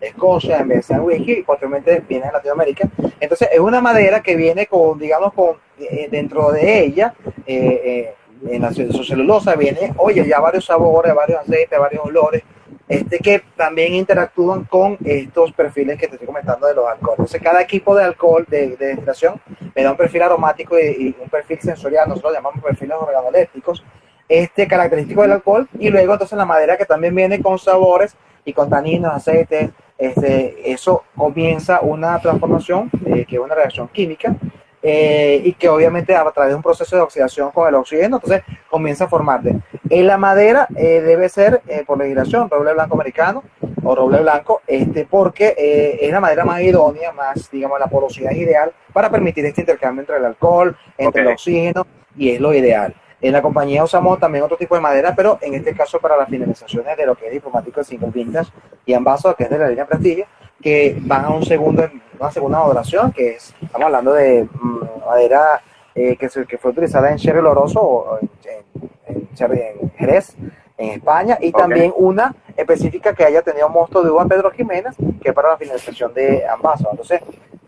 [0.00, 2.88] Escocia, en vez de whisky, y posteriormente viene a Latinoamérica.
[3.20, 7.14] Entonces es una madera que viene con, digamos, con eh, dentro de ella,
[7.46, 8.14] eh,
[8.48, 12.42] en la, su celulosa viene, oye, ya varios sabores, varios aceites, varios olores,
[12.88, 17.36] este que también interactúan con estos perfiles que te estoy comentando de los alcoholes.
[17.42, 19.40] Cada equipo de alcohol de, destilación
[19.74, 23.84] me da un perfil aromático y, un perfil sensorial, nosotros lo llamamos perfiles organolépticos,
[24.28, 28.52] este característico del alcohol, y luego entonces la madera que también viene con sabores y
[28.52, 34.36] con taninos, aceites, este, eso comienza una transformación, eh, que es una reacción química,
[34.82, 38.42] eh, y que obviamente a través de un proceso de oxidación con el oxígeno, entonces
[38.70, 39.56] comienza a formarte.
[39.88, 43.44] En la madera eh, debe ser eh, por legislación, roble blanco americano,
[43.84, 48.32] o roble blanco, este, porque eh, es la madera más idónea, más, digamos, la porosidad
[48.32, 52.94] ideal para permitir este intercambio entre el alcohol, entre el oxígeno, y es lo ideal.
[53.20, 56.28] En la compañía usamos también otro tipo de madera, pero en este caso para las
[56.28, 58.50] finalizaciones de lo que es diplomático de single vintage
[58.84, 60.26] y ambaso, que es de la línea Prestigio,
[60.60, 65.62] que van a un segundo, una segunda maduración, que es, estamos hablando de mm, madera
[65.94, 68.65] eh, que, que, fue utilizada en Cherry Loroso o en, en,
[69.06, 70.36] en Jerez,
[70.78, 75.30] en España, y también una específica que haya tenido monstruo de uva Pedro Jiménez, que
[75.30, 76.88] es para la finalización de Ambaso.
[76.90, 77.20] Entonces,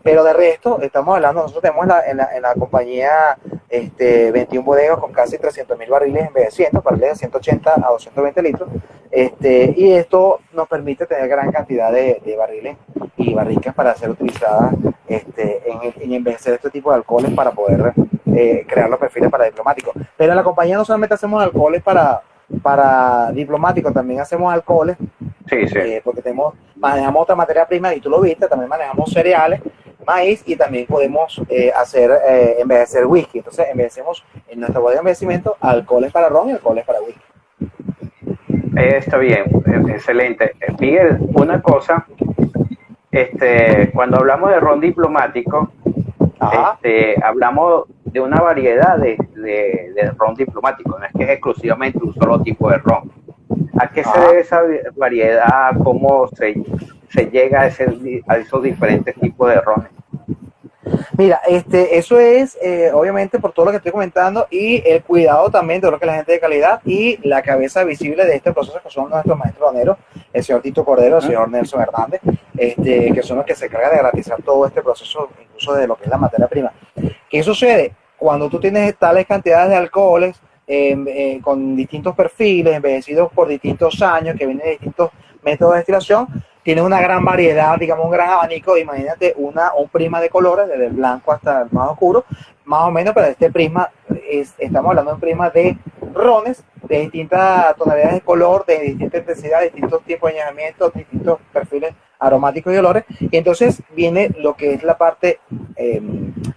[0.03, 3.37] pero de resto, estamos hablando, nosotros tenemos en la, en la, compañía
[3.69, 8.69] este, 21 bodegas con casi 300 mil barriles envejeciendo, barriles de 180 a 220 litros,
[9.11, 12.77] este, y esto nos permite tener gran cantidad de, barriles
[13.17, 14.73] y barricas para ser utilizadas
[15.07, 17.93] este, en, envejecer este tipo de alcoholes para poder
[18.33, 19.93] eh, crear los perfiles para diplomáticos.
[20.15, 22.21] Pero en la compañía no solamente hacemos alcoholes para,
[22.61, 24.97] para diplomáticos, también hacemos alcoholes,
[25.47, 25.77] sí, sí.
[25.77, 29.61] Eh, porque tenemos, manejamos otra materia prima y tú lo viste, también manejamos cereales,
[30.05, 33.39] maíz y también podemos eh, hacer eh, envejecer whisky.
[33.39, 37.21] Entonces envejecemos en nuestra bodega de envejecimiento alcoholes para ron y alcoholes para whisky.
[38.75, 39.43] está bien,
[39.89, 40.53] excelente.
[40.79, 42.05] Miguel, una cosa,
[43.11, 45.71] este, cuando hablamos de ron diplomático,
[46.73, 52.13] este, hablamos de una variedad de, de, ron diplomático, no es que es exclusivamente un
[52.13, 53.11] solo tipo de ron.
[53.79, 54.61] ¿A qué se debe esa
[54.95, 55.71] variedad?
[55.83, 56.61] ¿Cómo se,
[57.09, 59.89] se llega a, ese, a esos diferentes tipos de rones?
[61.17, 65.49] Mira, este, eso es eh, obviamente por todo lo que estoy comentando y el cuidado
[65.49, 68.79] también de lo que la gente de calidad y la cabeza visible de este proceso
[68.81, 69.97] que son nuestros maestros roneros,
[70.31, 72.21] el señor Tito Cordero, el señor Nelson Hernández,
[72.57, 75.95] este, que son los que se encargan de garantizar todo este proceso, incluso de lo
[75.95, 76.71] que es la materia prima.
[77.29, 77.93] ¿Qué sucede?
[78.19, 84.01] Cuando tú tienes tales cantidades de alcoholes em, eh, con distintos perfiles, envejecidos por distintos
[84.01, 86.27] años, que vienen de distintos métodos de destilación,
[86.61, 88.77] tiene una gran variedad, digamos, un gran abanico.
[88.77, 92.25] Imagínate una, un prisma de colores, desde el blanco hasta el más oscuro,
[92.65, 93.89] más o menos, pero este prisma,
[94.29, 95.77] es, estamos hablando de un prisma de
[96.13, 101.95] rones, de distintas tonalidades de color, de distinta intensidad, distintos tipos de añejamiento, distintos perfiles
[102.19, 103.05] aromáticos y olores.
[103.19, 105.39] Y entonces viene lo que es la parte
[105.75, 106.01] eh,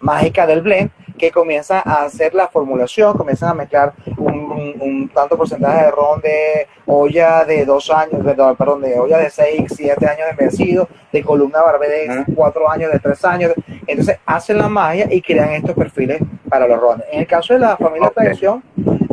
[0.01, 5.85] mágica del blend, que comienza a hacer la formulación, comienzan a mezclar un, tanto porcentaje
[5.85, 8.21] de ron de olla de dos años,
[8.57, 12.93] perdón, de olla de seis, siete años de envejecido, de columna barbe de cuatro años,
[12.93, 13.53] de tres años.
[13.87, 17.07] Entonces hacen la magia y crean estos perfiles para los rones.
[17.11, 18.63] En el caso de la familia de tradición,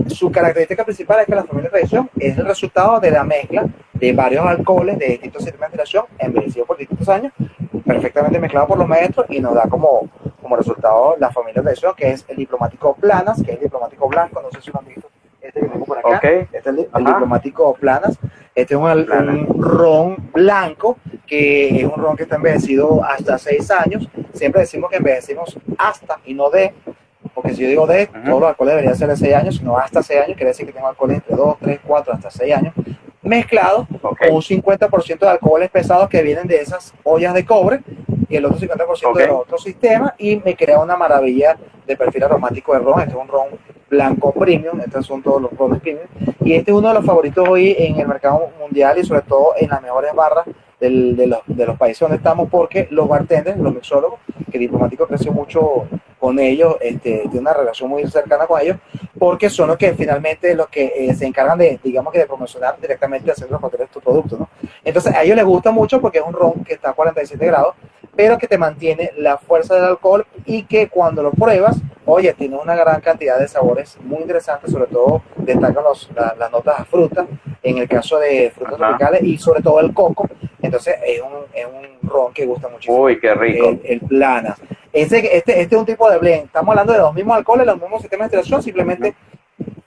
[0.08, 4.14] su característica principal es que la familia tradición es el resultado de la mezcla de
[4.14, 7.34] varios alcoholes de distintos sistemas de ventilación envejecidos por distintos años,
[7.86, 10.10] perfectamente mezclado por los maestros y nos da como,
[10.50, 14.08] como resultado la familia de tradición, que es el diplomático Planas, que es el diplomático
[14.08, 15.08] blanco, no sé si lo han visto,
[15.40, 18.18] este que tengo por acá, este es el, diplomático Planas,
[18.56, 24.10] este es un, ron blanco, que es un ron que está envejecido hasta 6 años,
[24.34, 26.74] siempre decimos que envejecimos hasta y no de,
[27.36, 30.02] porque si yo digo de, todos los alcoholes deberían ser de 6 años, sino hasta
[30.02, 32.74] 6 años, quiere decir que tengo alcohol entre 2, 3, 4, hasta 6 años,
[33.22, 37.82] mezclado con un 50% de alcoholes pesados que vienen de esas ollas de cobre
[38.30, 42.74] y el otro 50% de otro sistema y me crea una maravilla de perfil aromático
[42.74, 43.00] de ron.
[43.00, 43.48] Este es un ron
[43.90, 46.06] blanco premium, estos son todos los rones premium
[46.42, 49.54] y este es uno de los favoritos hoy en el mercado mundial y sobre todo
[49.58, 50.46] en las mejores barras
[50.80, 55.32] de, los, de los países donde estamos porque los bartenders, los mixólogos, que Diplomático creció
[55.32, 55.88] mucho
[56.20, 58.78] con ellos, este, tiene una relación muy cercana con ellos,
[59.18, 62.80] porque son los que finalmente los que eh, se encargan de, digamos que de promocionar
[62.80, 64.50] directamente haciendo los de estos productos, ¿no?
[64.84, 67.76] Entonces a ellos les gusta mucho porque es un ron que está a 47 grados,
[68.20, 72.58] pero que te mantiene la fuerza del alcohol y que cuando lo pruebas, oye, tiene
[72.58, 77.26] una gran cantidad de sabores muy interesantes, sobre todo destacan los, las notas a fruta,
[77.64, 80.28] en el caso de frutas tropicales y sobre todo el coco,
[80.62, 83.04] entonces es un, es un ron que gusta muchísimo.
[83.04, 83.80] Uy, qué rico.
[83.86, 84.58] El, plana.
[84.92, 87.80] Ese, este, este es un tipo de blend, estamos hablando de los mismos alcoholes, los
[87.80, 89.16] mismos sistemas de extracción, simplemente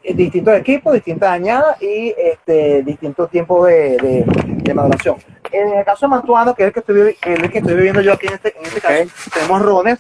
[0.02, 4.24] distintos equipos, distintas añadas y este, distintos tiempos de,
[4.62, 5.16] de, maduración.
[5.50, 8.12] En el caso de Mantuano, que es el que estoy, el que estoy viviendo yo
[8.12, 9.98] aquí en este, en este caso, tenemos rones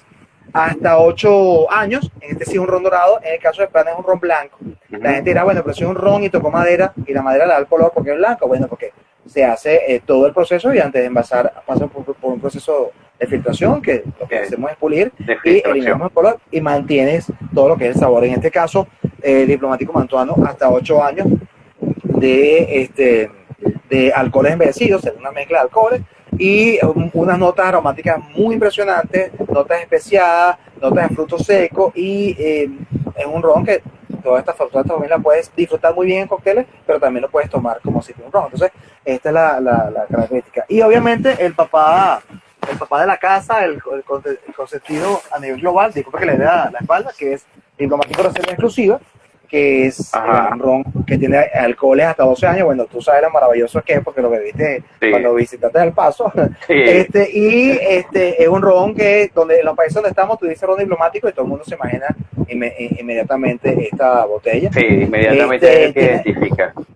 [0.52, 3.88] hasta 8 años, en este sí es un ron dorado, en el caso de Plan
[3.88, 4.58] es un ron blanco.
[4.90, 7.46] La gente dirá, bueno, pero si es un ron y tocó madera y la madera
[7.46, 8.92] le da el color porque es blanco, bueno, porque
[9.26, 12.90] se hace eh, todo el proceso y antes de envasar pasa por, por, un proceso
[13.18, 15.12] de filtración que lo que hacemos es pulir
[15.44, 18.24] y eliminamos el color y mantienes todo lo que es el sabor.
[18.24, 18.88] En este caso,
[19.22, 21.26] eh, diplomático mantuano hasta 8 años
[22.04, 23.30] de, este,
[23.88, 26.02] de alcoholes envejecidos, es una mezcla de alcoholes
[26.38, 26.78] y
[27.12, 32.70] unas notas aromáticas muy impresionantes, notas especiadas, notas de frutos secos y eh,
[33.16, 33.82] es un ron que
[34.22, 37.50] toda esta, esta familia la puedes disfrutar muy bien en cócteles, pero también lo puedes
[37.50, 38.44] tomar como si fuera un ron.
[38.44, 38.70] Entonces,
[39.04, 40.64] esta es la característica.
[40.68, 42.22] Y obviamente el papá
[42.72, 44.04] el papá de la casa, el, el,
[44.48, 47.46] el consentido a nivel global, disculpa que le dé la, la espalda, que es
[47.78, 49.00] diplomático reserva exclusiva,
[49.52, 50.10] que es
[50.52, 52.64] un ron que tiene alcoholes hasta 12 años.
[52.64, 55.10] Bueno, tú sabes lo maravilloso que es porque lo bebiste sí.
[55.10, 56.32] cuando visitaste El Paso.
[56.66, 56.72] Sí.
[57.02, 60.62] Este, y este es un ron que, donde en los países donde estamos, tú dices
[60.62, 62.06] ron diplomático y todo el mundo se imagina
[62.48, 64.72] inmediatamente esta botella.
[64.72, 66.72] Sí, inmediatamente este, que identifica.
[66.72, 66.91] Tiene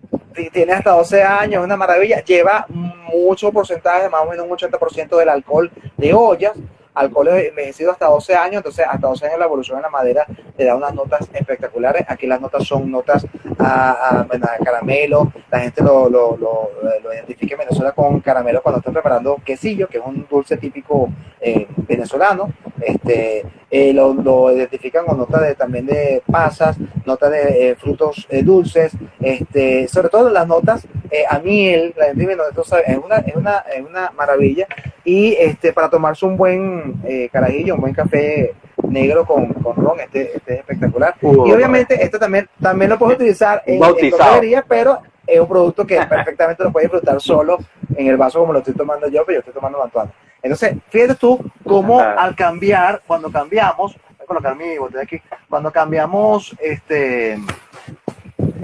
[0.73, 2.23] hasta 12 años, una maravilla.
[2.23, 6.53] Lleva mucho porcentaje, más o menos un 80% del alcohol de ollas
[6.97, 10.25] alcohol envejecido hasta 12 años, entonces hasta 12 años la evolución en la madera
[10.57, 12.05] le da unas notas espectaculares.
[12.07, 13.25] Aquí las notas son notas
[13.59, 14.25] a,
[14.63, 19.87] caramelo, la gente lo, lo, lo, identifica en Venezuela con caramelo cuando están preparando quesillo,
[19.87, 22.51] que es un dulce típico eh, venezolano.
[22.81, 28.41] Este, eh, lo, identifican con notas de, también de pasas, notas de eh, frutos eh,
[28.41, 30.87] dulces, este, sobre todo las notas
[31.29, 34.67] a miel, la gente es una, es una, es una maravilla.
[35.07, 38.53] Y este, para tomarse un buen eh, carajillo, un buen café
[38.89, 41.15] negro con, con ron, este, este es espectacular.
[41.21, 45.47] Uh, y obviamente esto también, también lo puedes utilizar en, en coctelería, pero es un
[45.47, 47.57] producto que perfectamente lo puedes disfrutar solo
[47.95, 50.11] en el vaso como lo estoy tomando yo, pero yo estoy tomando Antoine.
[50.41, 55.71] Entonces, fíjate tú cómo al cambiar, cuando cambiamos, voy a colocar mi botella aquí, cuando
[55.71, 57.39] cambiamos, este,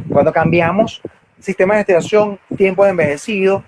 [0.09, 1.01] cuando cambiamos
[1.39, 3.63] sistema de destilación, tiempo de envejecido,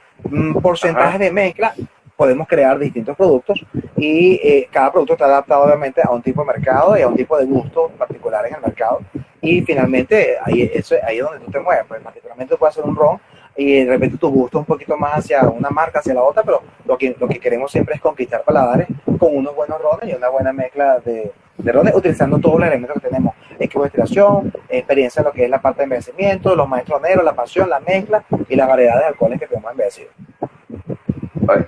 [0.61, 1.17] porcentaje Ajá.
[1.19, 1.73] de mezcla,
[2.15, 3.63] podemos crear distintos productos
[3.97, 7.15] y eh, cada producto está adaptado obviamente a un tipo de mercado y a un
[7.15, 8.99] tipo de gusto particular en el mercado.
[9.41, 12.95] Y finalmente ahí, eso, ahí es donde tú te mueves, pues particularmente puedes hacer un
[12.95, 13.19] ron
[13.56, 16.62] y de repente tu gusto un poquito más hacia una marca, hacia la otra, pero
[16.86, 20.30] lo que, lo que queremos siempre es conquistar paladares con unos buenos rones y una
[20.30, 25.21] buena mezcla de, de rones, utilizando todos los elementos que tenemos, equipo de destilación, experiencia
[25.21, 28.23] en lo que es la parte de envejecimiento, los maestros negros, la pasión, la mezcla
[28.49, 30.10] y las variedades de alcoholes que tenemos envejecido.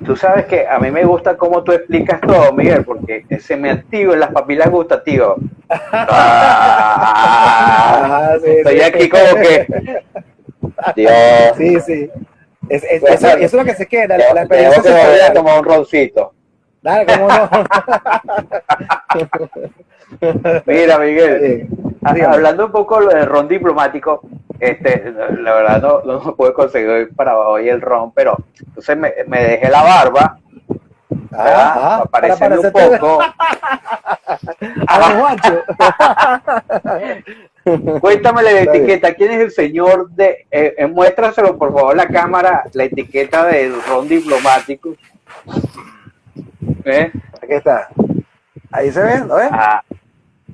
[0.05, 3.71] Tú sabes que a mí me gusta cómo tú explicas todo, Miguel, porque se me
[3.71, 5.33] activan las papilas gustativas.
[5.69, 7.07] Ah,
[8.43, 9.67] sí, estoy sí, aquí como que...
[10.95, 11.11] Dios.
[11.57, 12.09] Sí, sí.
[12.69, 15.19] Es, es, bueno, eso, eso, es lo que se queda, la, la experiencia que voy
[15.21, 16.33] a tomar un roncito.
[16.81, 17.49] Dale, cómo no.
[20.65, 21.67] Mira, Miguel,
[22.13, 24.21] sí, hablando un poco del ron diplomático,
[24.59, 29.43] este, la verdad no, no puedo conseguir para hoy el ron, pero entonces me, me
[29.43, 30.39] dejé la barba,
[31.33, 33.19] ah, para parecerme un poco.
[38.01, 42.63] Cuéntame la etiqueta, ¿quién es el señor de, eh, eh, muéstraselo por favor la cámara,
[42.73, 44.95] la etiqueta del ron diplomático?
[46.85, 47.11] ¿Eh?
[47.41, 47.89] Aquí está.
[48.71, 49.49] Ahí se ve, ¿no ves?
[49.51, 49.83] Ah.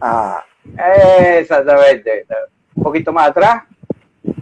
[0.02, 0.44] ah.
[1.38, 2.26] Exactamente.
[2.76, 3.64] Un poquito más atrás.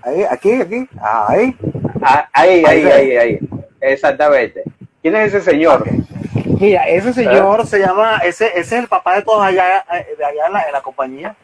[0.04, 0.90] Ahí, aquí, aquí.
[1.00, 1.56] Ah, ahí.
[2.02, 3.40] Ah, ahí, ahí, ahí, ahí, ahí,
[3.80, 4.64] Exactamente.
[5.02, 5.82] ¿Quién es ese señor?
[5.82, 6.04] Okay.
[6.60, 7.66] Mira, ese señor ¿Eh?
[7.66, 9.84] se llama, ese, ese es el papá de todos allá,
[10.18, 11.36] de allá en la, en la compañía.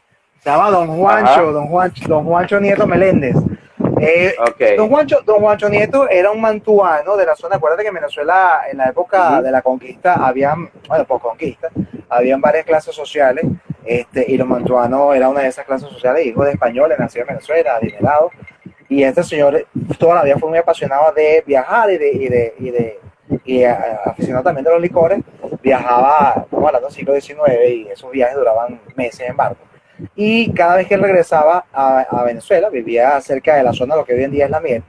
[0.44, 3.36] Se llama Don Juancho, Don Juancho, Don Juancho Nieto Meléndez.
[4.00, 4.78] Eh, okay.
[4.78, 7.56] don, Juancho, don Juancho Nieto era un mantuano de la zona.
[7.56, 9.42] Acuérdate que en Venezuela, en la época uh -huh.
[9.42, 11.70] de la conquista, habían, bueno, por conquista,
[12.08, 13.44] habían varias clases sociales.
[13.88, 17.30] Este, y los mantuanos era una de esas clases sociales, hijo de españoles, nacido en
[17.30, 18.32] Venezuela, adinerado.
[18.90, 19.66] Y este señor
[19.98, 23.00] toda la vida fue muy apasionado de viajar y de, y de, y de
[23.44, 25.20] y aficionado también de los licores.
[25.62, 29.68] Viajaba, estamos hablando del siglo XIX, y esos viajes duraban meses en barco
[30.16, 34.14] y cada vez que él regresaba a, Venezuela, vivía cerca de la zona lo que
[34.14, 34.84] hoy en día es la miel,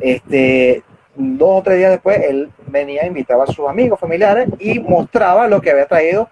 [0.00, 0.82] este,
[1.14, 5.60] dos o tres días después él venía, invitaba a sus amigos, familiares y mostraba lo
[5.60, 6.28] que había traído,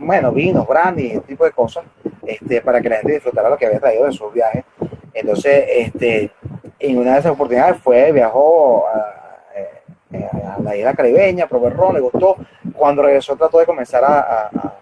[0.00, 1.84] bueno, vinos, brandy, ese tipo de cosas,
[2.26, 4.64] este, para que la gente disfrutara lo que había traído de sus viajes.
[5.12, 6.30] Entonces, este,
[6.78, 8.98] en una de esas oportunidades fue, viajó a,
[10.16, 12.36] a, a la isla caribeña, probó ron, le gustó.
[12.74, 14.79] Cuando regresó trató de comenzar a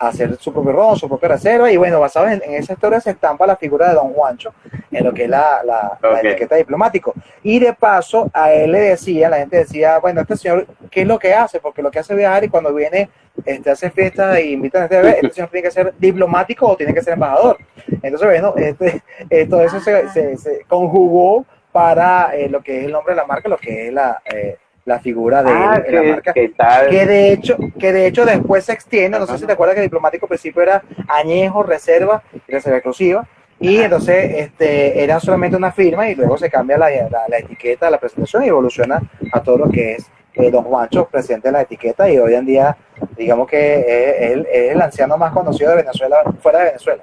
[0.00, 3.10] hacer su propio ron, su propia reserva, y bueno, basado en, en, esa historia se
[3.10, 4.54] estampa la figura de Don Juancho
[4.90, 6.10] en lo que es la, la, okay.
[6.10, 7.12] la, etiqueta diplomático.
[7.42, 11.06] Y de paso, a él le decía, la gente decía, bueno, este señor, ¿qué es
[11.06, 11.60] lo que hace?
[11.60, 13.10] Porque lo que hace es viajar y cuando viene,
[13.44, 16.76] este, hace fiestas e invita a este bebé, este señor tiene que ser diplomático o
[16.76, 17.58] tiene que ser embajador.
[18.02, 22.84] Entonces, bueno, este, eh, todo eso se, se, se conjugó para eh, lo que es
[22.86, 24.22] el nombre de la marca, lo que es la...
[24.24, 26.32] Eh, la figura de ah, él en la marca.
[26.32, 29.80] Que de hecho, que de hecho después se extiende, no sé si te acuerdas que
[29.80, 33.26] el diplomático al principio era añejo, reserva y reserva exclusiva.
[33.58, 37.90] Y entonces este, era solamente una firma y luego se cambia la, la, la etiqueta,
[37.90, 39.02] la presentación y evoluciona
[39.32, 42.46] a todo lo que es eh, Don Juancho, presidente de la etiqueta y hoy en
[42.46, 42.76] día
[43.16, 47.02] digamos que es, es, es, el anciano más conocido de Venezuela, fuera de Venezuela.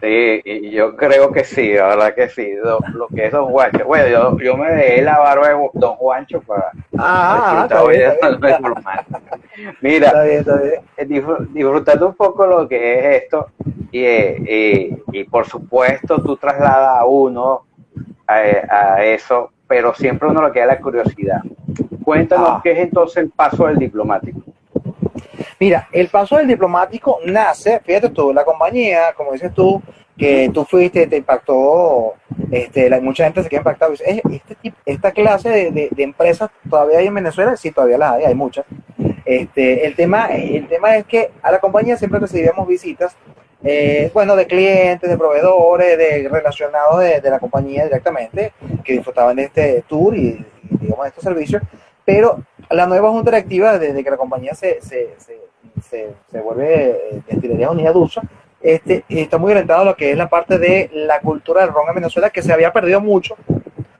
[0.00, 3.46] Sí, y yo creo que sí, la verdad que sí, lo, lo que es Don
[3.50, 3.84] Juancho.
[3.86, 7.96] Bueno, yo, yo me dejé la barba de Don Juancho para Ah, disfrutar está hoy
[7.96, 8.40] bien, de está bien.
[8.62, 9.04] lo normal.
[9.80, 10.74] Mira, Está bien, está bien.
[10.96, 13.48] eh, disfr- disfrutando un poco lo que es esto
[13.90, 17.62] y, eh, y, y por supuesto tú trasladas a uno
[18.26, 21.42] a, a eso, pero siempre uno le queda la curiosidad.
[22.04, 22.60] Cuéntanos Ah.
[22.62, 24.40] qué es entonces el paso del diplomático.
[25.60, 29.82] Mira, el paso del diplomático nace, fíjate tú, la compañía, como dices tú,
[30.16, 32.14] que tú fuiste, te impactó,
[32.50, 33.90] este, la- mucha gente se queda impactada.
[33.92, 37.70] Dice, "Eh, este tip- esta clase de, de- de empresas todavía hay en Venezuela, sí,
[37.70, 38.64] todavía las hay, hay muchas.
[39.24, 43.16] Este, el, tema, el tema es que a la compañía siempre recibíamos visitas,
[43.64, 48.52] eh, bueno, de clientes, de proveedores, de relacionados de, de la compañía directamente,
[48.84, 51.62] que disfrutaban de este tour y, y, digamos, de estos servicios,
[52.04, 52.42] pero
[52.72, 55.38] la nueva junta directiva, desde que la compañía se, se, se,
[55.82, 58.20] se, se vuelve eh, Destilería Unida Dulce,
[58.60, 61.88] este, está muy orientado a lo que es la parte de la cultura del ron
[61.88, 63.36] en Venezuela, que se había perdido mucho,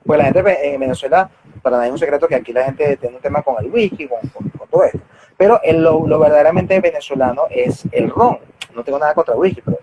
[0.05, 1.29] pues la gente en Venezuela,
[1.61, 4.07] para nadie es un secreto que aquí la gente tiene un tema con el whisky,
[4.07, 4.99] con, con- con todo esto,
[5.37, 8.37] pero el- lo, lo verdaderamente venezolano es el ron.
[8.75, 9.77] No tengo nada contra el whisky, pero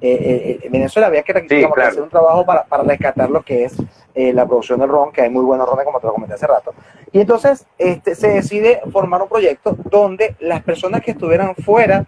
[0.00, 1.90] eh, eh, en Venezuela había que digamos, claro.
[1.90, 3.74] hacer un trabajo para, para rescatar lo que es
[4.14, 6.46] eh, la producción del ron, que hay muy buenos rones, como te lo comenté hace
[6.46, 6.74] rato.
[7.14, 12.06] Y entonces este, se decide formar un proyecto donde las personas que estuvieran fuera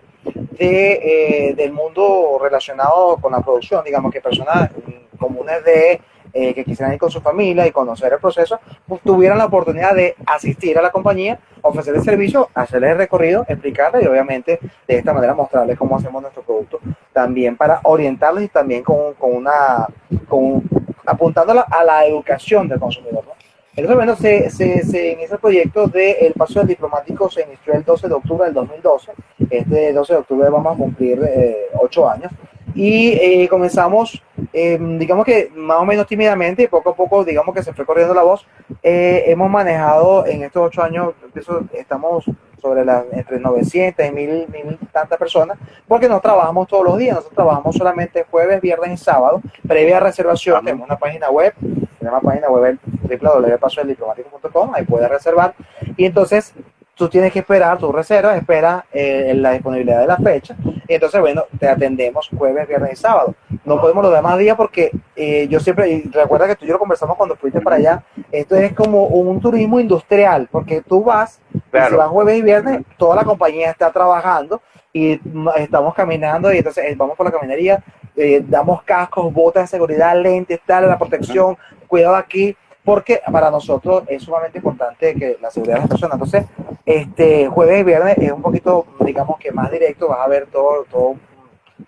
[0.59, 4.69] de, eh, del mundo relacionado con la producción, digamos que personas
[5.17, 6.01] comunes de
[6.33, 9.95] eh, que quisieran ir con su familia y conocer el proceso, pues, tuvieran la oportunidad
[9.95, 15.15] de asistir a la compañía, ofrecerles servicio, hacerles el recorrido, explicarles y obviamente de esta
[15.15, 16.81] manera mostrarles cómo hacemos nuestro producto,
[17.13, 19.87] también para orientarles y también con, con una,
[20.29, 20.65] con,
[21.07, 23.36] apuntando a la, educación del consumidor.
[23.77, 27.85] Entonces, bueno, se, se, se inicia el proyecto del paso del diplomático, se inició el
[27.85, 29.13] 12 de octubre del 2012.
[29.51, 32.33] Este 12 de octubre vamos a cumplir eh, ocho años.
[32.75, 34.23] Y eh, comenzamos,
[34.53, 37.87] eh, digamos que más o menos tímidamente, y poco a poco, digamos que se fue
[37.87, 38.47] corriendo la voz.
[38.83, 42.25] Eh, hemos manejado en estos ocho años, eso, estamos
[42.67, 45.57] sobre las entre 900 y 1000, 1000 tantas personas,
[45.87, 50.65] porque no trabajamos todos los días, nosotros trabajamos solamente jueves, viernes y sábado, previa reservación,
[50.65, 55.55] tenemos una página web, tenemos una página web www.pasodeldiplomático.com, ahí puedes reservar,
[55.97, 56.53] y entonces
[56.97, 60.57] tú tienes que esperar, tu reserva, espera eh, la disponibilidad de la fecha,
[60.89, 63.35] y entonces, bueno, te atendemos jueves, viernes y sábado.
[63.65, 66.75] No podemos los demás días porque eh, yo siempre, y recuerda que tú y yo
[66.75, 71.41] lo conversamos cuando fuiste para allá, esto es como un turismo industrial, porque tú vas,
[71.53, 75.21] y si vas jueves y viernes, toda la compañía está trabajando y
[75.57, 77.85] estamos caminando y entonces eh, vamos por la caminería,
[78.17, 82.57] eh, damos cascos, botas de seguridad, lentes, tal, la protección, cuidado aquí,
[82.87, 86.15] porque para nosotros es sumamente importante que la seguridad de las personas.
[86.15, 86.45] Entonces,
[86.87, 90.85] este jueves y viernes es un poquito, digamos que más directo, vas a ver todo,
[90.91, 91.17] todo,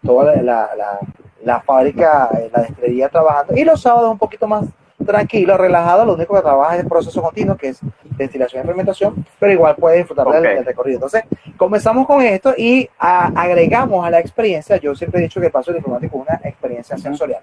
[0.05, 0.99] toda la, la,
[1.44, 4.64] la- fábrica, eh, la destilería trabajando, y los sábados un poquito más
[5.07, 7.80] tranquilo, relajado, lo único que trabaja es el proceso continuo, que es
[8.16, 10.96] destilación y fermentación, pero igual puedes disfrutar del, del recorrido.
[10.96, 11.22] Entonces,
[11.57, 15.53] comenzamos con esto y a- agregamos a la experiencia, yo siempre he dicho que el
[15.53, 17.40] paso diplomático es una experiencia sensorial,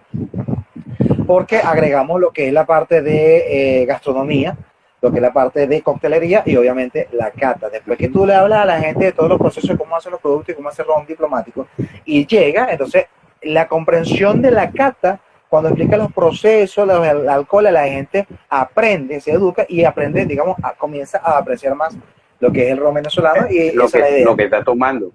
[1.28, 4.56] porque agregamos lo que es la parte de eh, gastronomía,
[5.02, 7.70] lo que es la parte de coctelería y obviamente la cata.
[7.70, 10.12] Después que tú le hablas a la gente de todos los procesos, de cómo hacen
[10.12, 11.68] los productos y cómo hacer ron diplomático,
[12.06, 13.06] y llega, entonces
[13.42, 19.22] la comprensión de la cata, cuando explica los procesos, los, el alcohol, la gente aprende,
[19.22, 21.96] se educa y aprende, digamos, a- comienza a apreciar más
[22.40, 24.44] lo que es el ron venezolano y lo, esa es la que, idea lo que
[24.46, 25.12] está tomando.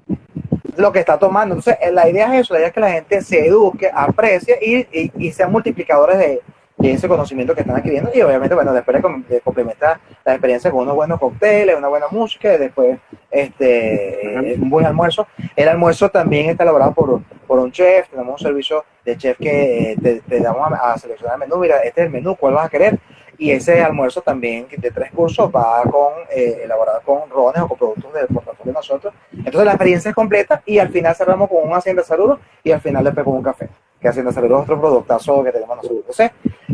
[0.80, 1.54] Lo que está tomando.
[1.54, 4.58] Entonces, eh, la idea es eso, la idea es que la gente se eduque, aprecie
[4.60, 6.40] y, y, y sean multiplicadores de,
[6.78, 8.10] de ese conocimiento que están adquiriendo.
[8.14, 11.88] Y obviamente, bueno, después de, com- de complementar la experiencia con unos buenos cócteles, una
[11.88, 12.98] buena música y después
[13.30, 15.26] este, eh, un buen almuerzo.
[15.54, 19.92] El almuerzo también está elaborado por, por un chef, tenemos un servicio de chef que
[19.92, 22.54] eh, te, te damos a, a seleccionar el menú, mira, este es el menú, ¿cuál
[22.54, 22.98] vas a querer?
[23.40, 27.78] Y ese almuerzo también de tres cursos va con eh, elaborado con rones o con
[27.78, 29.14] productos del portafolio de nosotros.
[29.32, 32.70] Entonces la experiencia es completa y al final cerramos con un hacienda de saludos y
[32.70, 33.68] al final después con un café.
[33.98, 36.00] Que hacienda saludos es otro productazo que tenemos nosotros.
[36.20, 36.30] Entonces,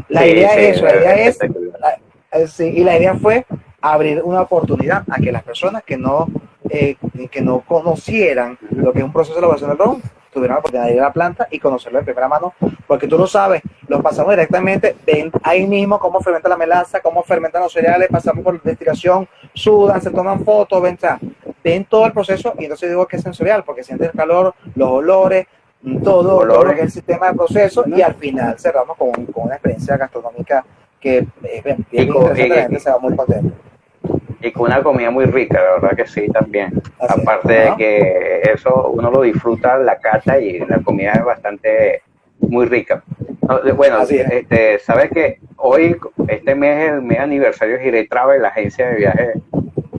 [0.09, 1.99] la Sí, idea sí, es eso, la idea es espectacular.
[2.33, 3.47] eh, sí, y la idea fue
[3.81, 6.27] abrir una oportunidad a que las personas que no,
[6.69, 6.97] eh,
[7.31, 10.03] que no conocieran lo que es un proceso de elaboración del ron
[10.37, 12.53] tuvieran la oportunidad de ir a la planta y conocerlo de primera mano,
[12.87, 17.23] porque tú lo sabes, lo pasamos directamente, ven ahí mismo cómo fermenta la melaza, cómo
[17.23, 21.19] fermentan los cereales, pasamos por destilación, sudan, se toman fotos, ven, o sea,
[21.65, 24.89] ven todo el proceso y entonces digo que es sensorial, porque sientes el calor, los
[24.89, 25.47] olores,
[26.05, 29.45] todo, todo lo que es el sistema de proceso y al final cerramos con, con
[29.45, 30.65] una experiencia gastronómica
[31.01, 32.09] que eh, bien, bien
[32.71, 33.55] Y y- se va muy contenta.
[34.47, 36.81] Y con una comida muy rica, la verdad que sí, también.
[36.99, 42.03] Aparte de que eso uno lo disfruta la cata y la comida es bastante
[42.39, 43.03] muy rica.
[43.75, 45.97] Bueno, este, sabes que hoy,
[46.29, 49.37] este mes es el mes aniversario de Gire Travel, la agencia de viajes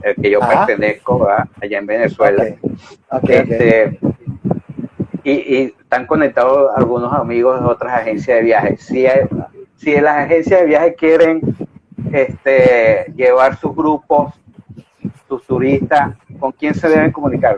[0.02, 2.44] el que yo pertenezco allá en Venezuela.
[3.28, 3.98] este,
[5.24, 8.80] Y, y, están conectados algunos amigos de otras agencias de viajes.
[8.82, 9.06] Si,
[9.76, 11.40] si las agencias de viajes quieren
[12.12, 14.34] este, llevar sus grupos,
[15.28, 17.56] sus turistas, ¿con quién se deben comunicar?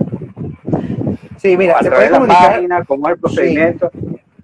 [1.37, 3.91] Sí, mira, a través de la página, cómo es el procedimiento.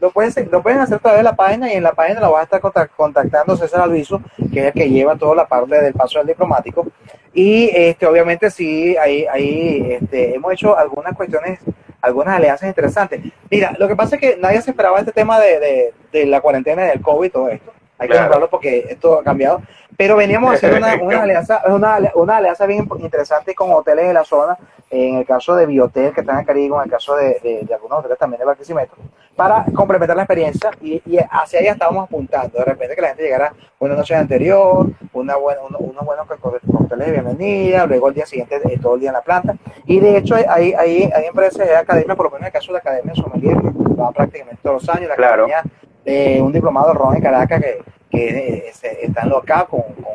[0.01, 2.33] Lo pueden, lo pueden hacer a través de la página y en la página lo
[2.33, 2.61] va a estar
[2.97, 4.21] contactando César Alviso,
[4.53, 6.87] que es el que lleva toda la parte del paso del diplomático.
[7.33, 11.61] Y este, obviamente sí, ahí, ahí este, hemos hecho algunas cuestiones,
[12.01, 13.21] algunas alianzas interesantes.
[13.51, 16.41] Mira, lo que pasa es que nadie se esperaba este tema de, de, de la
[16.41, 19.63] cuarentena del COVID y todo esto hay que nombrarlo porque esto ha cambiado.
[19.97, 24.15] Pero veníamos a hacer una, una alianza, una, una, alianza bien interesante con hoteles de
[24.15, 24.59] la zona,
[24.91, 28.01] en el caso de Biotel, que están en Caribe, en el caso de, de, algunos
[28.01, 28.95] hoteles también de Barquisimeto,
[29.35, 32.59] para complementar la experiencia y, y, hacia allá estábamos apuntando.
[32.59, 37.13] De repente que la gente llegara una noche anterior, una buena, unos buenos hoteles de
[37.13, 39.57] bienvenida, luego el día siguiente eh, todo el día en la planta.
[39.87, 42.67] Y de hecho hay, hay, hay empresas de academia, por lo menos en el caso
[42.69, 45.47] de la Academia Sommelier, que va prácticamente todos los años, la claro.
[45.47, 45.65] academia
[46.07, 48.69] de un diplomado Ron en Caracas que, que
[49.03, 50.15] está en acá con, con,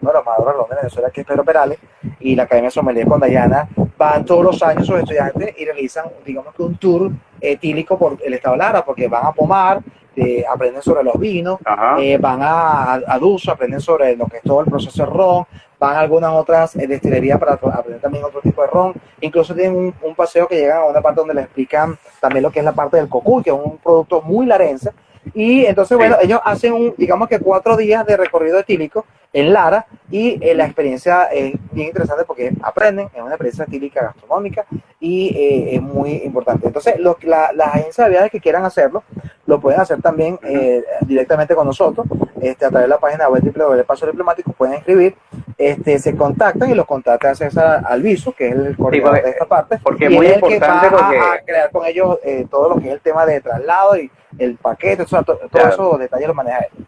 [0.00, 1.78] uno de los más de Venezuela, que es Pedro Perales,
[2.20, 6.54] y la Academia Sommelier con Dayana, van todos los años sus estudiantes y realizan, digamos
[6.54, 7.10] que un tour
[7.40, 9.80] etílico por el estado de Lara, porque van a Pomar,
[10.14, 11.58] eh, aprenden sobre los vinos,
[12.00, 15.46] eh, van a, a, Duso, aprenden sobre lo que es todo el proceso de ron,
[15.78, 19.94] van a algunas otras eh, destilerías para aprender también otro tipo de ron, incluso tienen
[20.02, 22.72] un, paseo que llegan a una parte donde les explican también lo que es la
[22.72, 24.90] parte del cocuy, que es un producto muy larense,
[25.34, 29.86] y entonces, bueno, ellos hacen un, digamos que cuatro días de recorrido etílico en Lara
[30.10, 34.64] y eh, la experiencia es bien interesante porque aprenden, es una experiencia etílica gastronómica
[35.00, 36.66] y eh, es muy importante.
[36.66, 39.02] Entonces, los, la, las agencias de viajes que quieran hacerlo,
[39.46, 42.06] lo pueden hacer también eh, directamente con nosotros,
[42.40, 45.14] este, a través de la página web de Paso Diplomático, pueden escribir,
[45.58, 49.78] este, se contactan y los contacta César Alviso, que es el coordinador de esta parte,
[49.82, 51.18] porque es muy importante porque...
[51.18, 55.04] a, crear con ellos todo lo que es el tema de traslado y el paquete,
[55.04, 56.86] todo, todo esos detalles lo maneja él.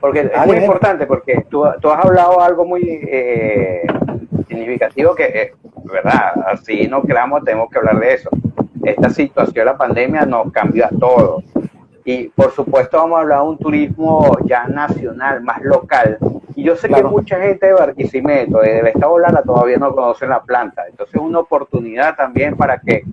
[0.00, 3.86] Porque es ah, muy importante, porque tú, tú, has hablado algo muy eh,
[4.48, 5.54] significativo que, eh,
[5.84, 8.28] verdad, así no creamos, tenemos que hablar de eso.
[8.84, 11.44] Esta situación, la pandemia, nos cambió a todos.
[12.04, 16.18] Y por supuesto vamos a hablar de un turismo ya nacional, más local.
[16.54, 20.42] Y yo sé que mucha gente de Barquisimeto, del Estado Lara, todavía no conocen la
[20.42, 20.84] planta.
[20.88, 23.04] Entonces es una oportunidad también para que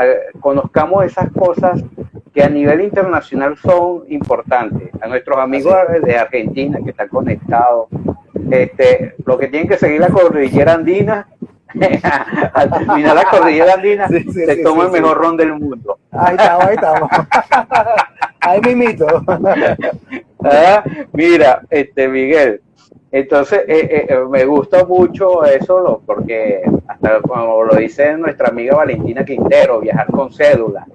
[0.00, 1.82] eh, conozcamos esas cosas
[2.34, 4.90] que a nivel internacional son importantes.
[5.00, 7.88] A nuestros amigos de Argentina que están conectados,
[8.50, 11.28] este, lo que tienen que seguir la cordillera andina,
[12.54, 15.98] al terminar la cordillera andina, se toma el mejor ron del mundo.
[16.10, 17.10] Ahí estamos, ahí estamos.
[18.40, 19.06] ahí mismito.
[20.44, 22.60] ah, mira, este Miguel,
[23.10, 29.24] entonces eh, eh, me gusta mucho eso, porque hasta como lo dice nuestra amiga Valentina
[29.24, 30.86] Quintero, viajar con cédula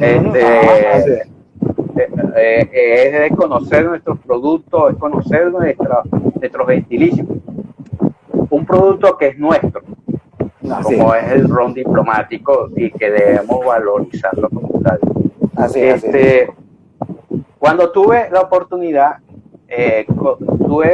[0.00, 1.22] este,
[1.96, 6.02] eh, eh, es conocer nuestros productos, es conocer nuestra,
[6.38, 7.26] nuestros gentilicios.
[8.50, 9.82] Un producto que es nuestro,
[10.82, 11.32] como es.
[11.32, 14.98] el ron diplomático y que debemos valorizarlo como tal.
[15.56, 16.50] Así, este,
[17.58, 19.16] Cuando tuve la oportunidad,
[19.68, 20.06] eh,
[20.66, 20.92] tuve,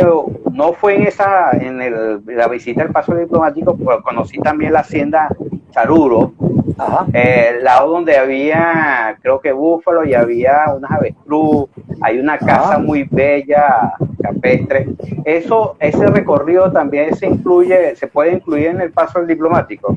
[0.52, 4.80] no fue en esa, en el, la visita al paso diplomático, pero conocí también la
[4.80, 5.28] hacienda
[5.72, 6.32] Charuro,
[7.12, 11.68] eh, el lado donde había, creo que búfalo y había unas avestruz,
[12.00, 14.86] hay una casa muy bella, capestre.
[15.24, 19.96] Eso, ese recorrido también se incluye, se puede incluir en el paso del diplomático.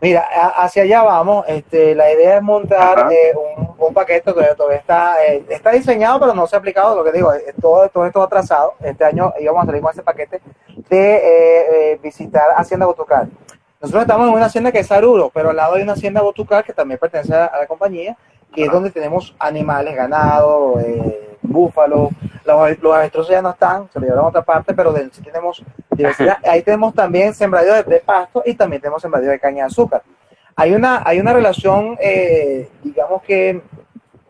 [0.00, 0.24] Mira,
[0.56, 1.44] hacia allá vamos.
[1.48, 3.32] Este, la idea es montar eh,
[3.78, 6.96] un, paquete que todavía está, eh, está diseñado, pero no se ha aplicado.
[6.96, 8.74] Lo que digo, todo, todo esto atrasado.
[8.82, 10.40] Este año íbamos a salir con ese paquete
[10.88, 13.30] de visitar Hacienda Botucal.
[13.84, 16.64] Nosotros estamos en una hacienda que es Aruro, pero al lado hay una hacienda Botucar
[16.64, 18.16] que también pertenece a la compañía,
[18.54, 22.10] que es donde tenemos animales, ganado, eh, búfalos,
[22.44, 26.38] los, los ya no están, se lo llevaron a otra parte, pero sí tenemos diversidad.
[26.44, 30.02] Ahí tenemos también sembradío de, pasto y también tenemos sembradío de caña de azúcar.
[30.56, 33.62] Hay una, hay una relación, eh, digamos que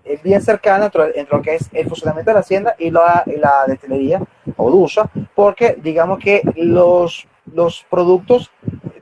[0.05, 3.37] es bien cercana entre, lo que es el funcionamiento de la hacienda y la, y
[3.37, 4.21] la destilería
[4.57, 8.51] o DUSA, porque digamos que los, los productos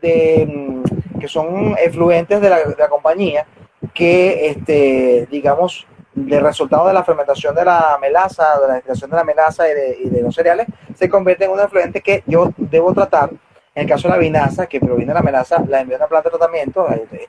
[0.02, 0.82] Mm,
[1.20, 3.46] que son efluentes de la, compañía,
[3.94, 9.16] que, este, digamos, de resultado de la fermentación de la melaza, de la destilación de
[9.16, 13.30] la melaza y de, los cereales, se convierte en un efluente que yo debo tratar.
[13.74, 16.08] En el caso de la vinaza, que proviene de la melaza, la envía a una
[16.08, 16.86] planta de tratamiento,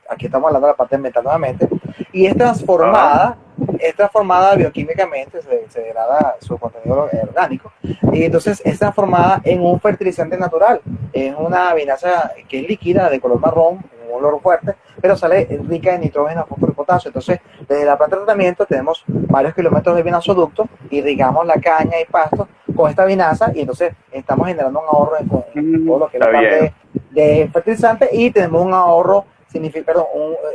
[0.10, 1.70] aquí estamos hablando de la parte ambiental nuevamente,
[2.12, 3.38] y es transformada,
[3.84, 7.72] es transformada bioquímicamente, se, se degrada su contenido orgánico,
[8.12, 10.82] y entonces es transformada en un fertilizante natural,
[11.12, 15.96] en una vinaza que es líquida, de color marrón, un olor fuerte, pero sale rica
[15.96, 17.10] en nitrógeno, fósforo y potasio.
[17.10, 22.06] Entonces, desde la planta de tratamiento tenemos varios kilómetros de vinazoducto, irrigamos la caña y
[22.06, 25.18] pasto con esta vinaza y entonces estamos generando un ahorro
[25.56, 26.74] en, todo lo que es la parte
[27.12, 30.06] de, fertilizante y tenemos un ahorro, significa, perdón,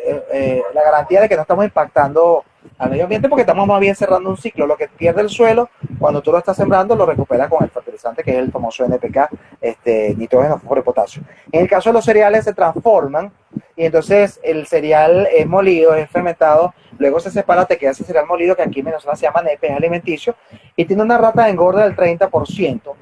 [0.04, 2.44] eh, eh, la garantía de que no estamos impactando
[2.76, 4.66] al medio ambiente porque estamos más bien cerrando un ciclo.
[4.66, 8.22] Lo que pierde el suelo, cuando tú lo estás sembrando, lo recupera con el fertilizante
[8.22, 9.28] que es el famoso NPK,
[9.60, 11.22] este, nitrógeno, fósforo y potasio.
[11.52, 13.32] En el caso de los cereales se transforman
[13.76, 18.26] y entonces el cereal es molido, es fermentado, luego se separa, te queda ese cereal
[18.26, 20.34] molido que aquí en Venezuela se llama nepe, es alimenticio,
[20.76, 22.94] y tiene una rata de engorda del 30%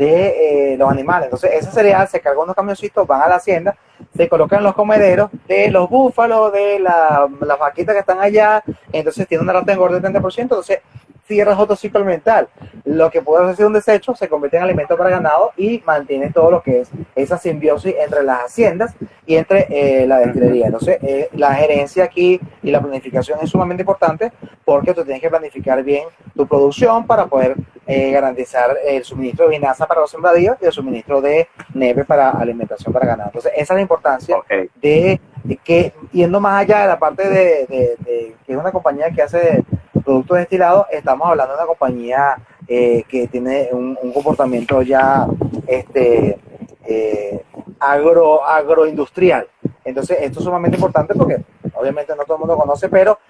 [0.00, 1.26] de eh, los animales.
[1.26, 3.76] Entonces ese cereal se carga unos camioncitos, van a la hacienda,
[4.16, 9.28] se colocan los comederos de los búfalos, de la, las vaquitas que están allá, entonces
[9.28, 10.78] tiene una rata engorda del 30%, entonces
[11.30, 12.04] cierras otro ciclo.
[12.84, 16.50] Lo que puede ser un desecho se convierte en alimento para ganado y mantiene todo
[16.50, 18.94] lo que es esa simbiosis entre las haciendas
[19.26, 20.66] y entre eh, la destilería.
[20.66, 24.32] Entonces, eh, la gerencia aquí y la planificación es sumamente importante
[24.64, 26.04] porque tú tienes que planificar bien
[26.34, 27.54] tu producción para poder
[27.86, 32.30] eh, garantizar el suministro de vinaza para los sembradíos y el suministro de neve para
[32.30, 33.28] alimentación para ganado.
[33.28, 34.36] Entonces, esa es la importancia
[34.80, 35.20] de,
[35.62, 39.64] que, yendo más allá de la parte de, de que es una compañía que hace
[40.10, 42.36] productos destilados, estamos hablando de una compañía
[42.66, 45.24] eh, que tiene un, comportamiento ya
[45.68, 46.36] este,
[46.84, 47.44] eh,
[47.78, 49.46] agro, agroindustrial.
[49.84, 51.44] Entonces, esto es sumamente importante porque
[51.74, 53.20] obviamente no todo el mundo conoce, pero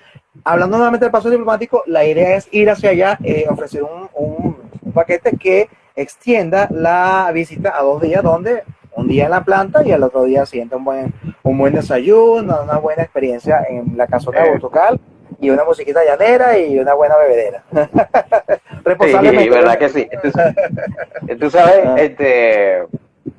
[0.42, 4.92] hablando nuevamente del paso diplomático, la idea es ir hacia allá, eh, ofrecer un, un,
[4.94, 8.64] paquete que extienda la visita a dos días, donde
[8.96, 11.12] un día en la planta y el otro día siente un buen,
[11.42, 14.98] un buen desayuno, una buena experiencia en la casona de Botocal
[15.40, 17.62] y una musiquita llanera y una buena bebedera.
[17.72, 20.08] sí, verdad que sí.
[21.38, 21.96] Tú, sabes, ah.
[21.98, 22.82] este,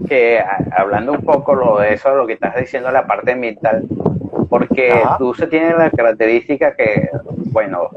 [0.08, 3.84] que hablando un poco lo de eso, lo que estás diciendo, la parte ambiental,
[4.50, 7.10] porque tú se tiene la característica que,
[7.52, 7.90] bueno,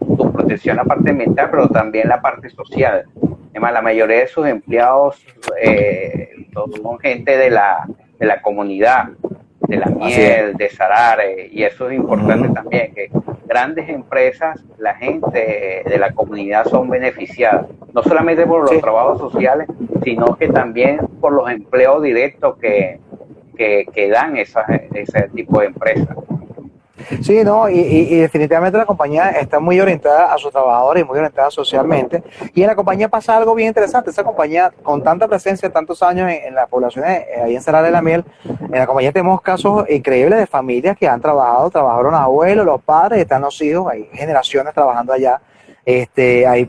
[0.00, 3.04] tu protección la parte ambiental, pero también la parte social.
[3.50, 5.24] Además, la mayoría de sus empleados
[5.60, 7.88] eh, son gente de la,
[8.18, 9.08] de la comunidad,
[9.60, 13.10] de la miel, de Sarare, y eso es importante también, que
[13.46, 19.68] grandes empresas, la gente de la comunidad son beneficiadas, no solamente por los trabajos sociales,
[20.02, 23.00] sino que también por los empleos directos que,
[23.56, 26.16] que, dan ese tipo de empresas.
[27.22, 31.50] Sí, no, y, definitivamente la compañía está muy orientada a sus trabajadores y muy orientada
[31.50, 32.22] socialmente.
[32.54, 34.10] Y en la compañía pasa algo bien interesante.
[34.10, 37.90] Esa compañía, con tanta presencia, tantos años en, la población eh, ahí en Salar de
[37.90, 42.20] la Miel, en la compañía tenemos casos increíbles de familias que han trabajado, trabajaron los
[42.20, 45.40] abuelos, los padres, están los hijos, hay generaciones trabajando allá,
[45.84, 46.68] este, hay,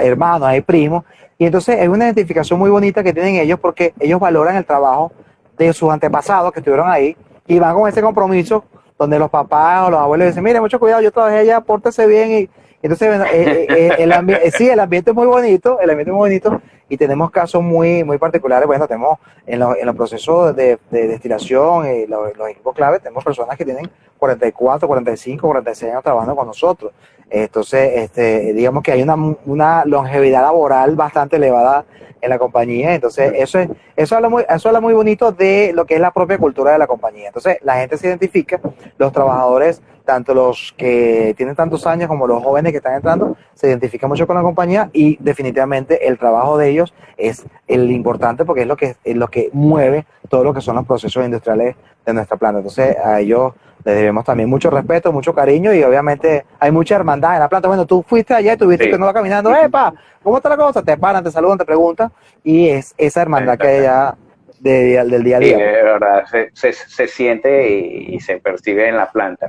[0.00, 1.04] hermanos, hay primos.
[1.38, 5.12] Y entonces es una identificación muy bonita que tienen ellos porque ellos valoran el trabajo
[5.56, 7.16] de sus antepasados que estuvieron ahí
[7.46, 8.64] y van con ese compromiso
[8.98, 12.32] donde los papás o los abuelos dicen, mire, mucho cuidado, yo trabajé allá, pórtese bien.
[12.32, 12.50] Y,
[12.82, 16.14] entonces, eh, eh, eh, el ambiente, sí, el ambiente es muy bonito, el ambiente es
[16.14, 18.66] muy bonito, y tenemos casos muy, muy particulares.
[18.66, 23.64] Bueno, tenemos en, en los procesos de, destilación, y los, equipos clave, tenemos personas que
[23.64, 23.88] tienen
[24.18, 26.92] 44, 45, 46 años trabajando con nosotros.
[27.30, 31.84] Entonces, este, digamos que hay una, una longevidad laboral bastante elevada
[32.20, 32.94] en la compañía.
[32.94, 36.10] Entonces, eso es, eso habla muy, eso habla muy bonito de lo que es la
[36.10, 37.28] propia cultura de la compañía.
[37.28, 38.60] Entonces, la gente se identifica,
[38.96, 43.68] los trabajadores, tanto los que tienen tantos años como los jóvenes que están entrando, se
[43.68, 48.62] identifican mucho con la compañía y definitivamente el trabajo de ellos es el importante porque
[48.62, 52.14] es lo que es lo que mueve todo lo que son los procesos industriales de
[52.14, 52.60] nuestra planta.
[52.60, 53.52] Entonces, a ellos
[53.84, 57.68] les debemos también mucho respeto, mucho cariño y obviamente hay mucha hermandad en la planta.
[57.68, 59.92] Bueno, tú fuiste allá y tuviste que no va caminando, ¡epa!
[60.22, 60.82] ¿Cómo está la cosa?
[60.82, 62.10] Te paran, te saludan, te preguntan
[62.42, 64.16] y es esa hermandad que hay allá
[64.60, 65.56] del día a día.
[65.56, 69.48] Sí, de verdad, se, se, siente y, se percibe en la planta.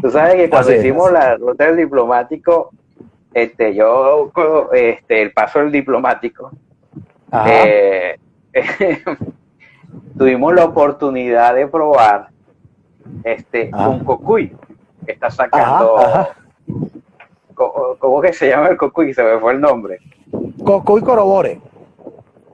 [0.00, 2.70] Tú sabes que cuando hicimos la ruta del diplomático,
[3.32, 4.30] este, yo,
[4.72, 6.50] este, el paso del diplomático,
[7.46, 8.18] eh,
[10.18, 12.28] tuvimos la oportunidad de probar
[13.24, 14.52] este, un cocuy
[15.06, 15.96] que está sacando.
[17.54, 19.12] ¿Cómo que se llama el cocuy?
[19.12, 19.98] Se me fue el nombre.
[20.64, 21.60] Cocuy Corobore.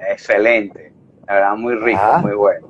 [0.09, 0.96] Excelente.
[1.27, 2.67] La verdad, muy rico, muy bueno.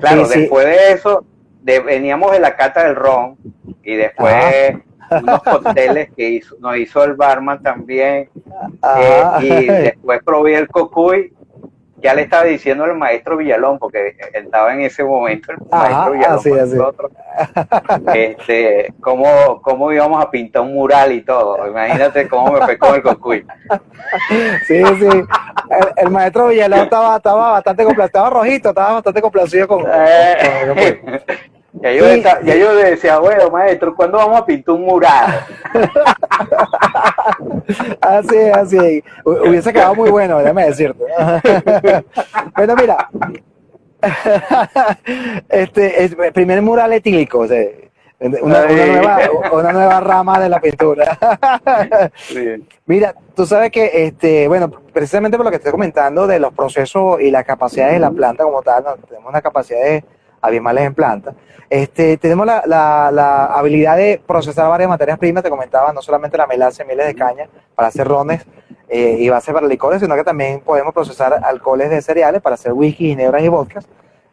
[0.00, 1.24] claro, después de eso,
[1.62, 3.36] veníamos de la cata del ron
[3.82, 4.76] y después
[5.10, 8.28] unos cócteles que hizo, nos hizo el barman también.
[8.98, 11.32] Eh, y después probé el cocuy
[12.04, 16.38] ya le estaba diciendo al maestro Villalón, porque estaba en ese momento el maestro Villalón
[16.38, 16.76] así, así.
[16.76, 17.12] nosotros,
[18.14, 21.66] este, cómo, cómo íbamos a pintar un mural y todo.
[21.66, 23.46] Imagínate cómo me fue con el cocuy.
[24.66, 25.24] Sí, sí.
[25.96, 31.00] El, maestro Villalón estaba, estaba bastante complacido, estaba rojito, estaba bastante complacido con, eh,
[31.82, 35.46] ya yo, ya yo decía, bueno, maestro, ¿cuándo vamos a pintar un mural?
[38.00, 39.04] así, así.
[39.24, 41.04] Hubiese quedado muy bueno, déjame decirte.
[42.56, 43.08] bueno, mira.
[45.48, 47.64] este, es, primer mural etílico, o sea,
[48.20, 49.18] una, nueva,
[49.52, 51.18] una, nueva, rama de la pintura.
[52.86, 57.20] Mira, tú sabes que, este, bueno, precisamente por lo que estoy comentando de los procesos
[57.20, 60.04] y las capacidades de la planta como tal, tenemos unas capacidades
[60.46, 61.34] abismales en planta.
[61.70, 66.46] Este, tenemos la, la, habilidad de procesar varias materias primas, te comentaba, no solamente la
[66.46, 68.44] melaza y mieles de caña para hacer rones
[68.88, 72.72] eh, y base para licores, sino que también podemos procesar alcoholes de cereales para hacer
[72.72, 73.88] whisky, ginebras y vodkas.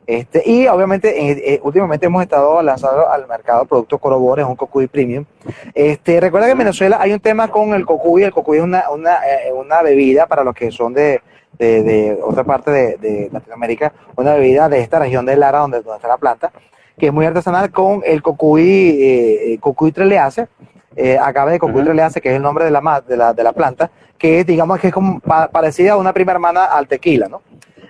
[0.07, 4.87] Este, y obviamente, eh, eh, últimamente hemos estado lanzando al mercado productos Corobores, un cocuy
[4.87, 5.25] premium.
[5.73, 8.23] Este, recuerda que en Venezuela hay un tema con el cocuy.
[8.23, 9.19] El cocuy es una, una,
[9.55, 11.21] una bebida para los que son de,
[11.57, 16.07] de, otra parte de, Latinoamérica, una bebida de esta región de Lara, donde, donde está
[16.07, 16.51] la planta,
[16.97, 20.47] que es muy artesanal con el cocuy, eh, cocuy treleace,
[20.95, 23.53] eh, acabe de cocuy treleace, que es el nombre de la, de la, de la
[23.53, 27.41] planta, que digamos que es como parecida a una prima hermana al tequila, ¿no?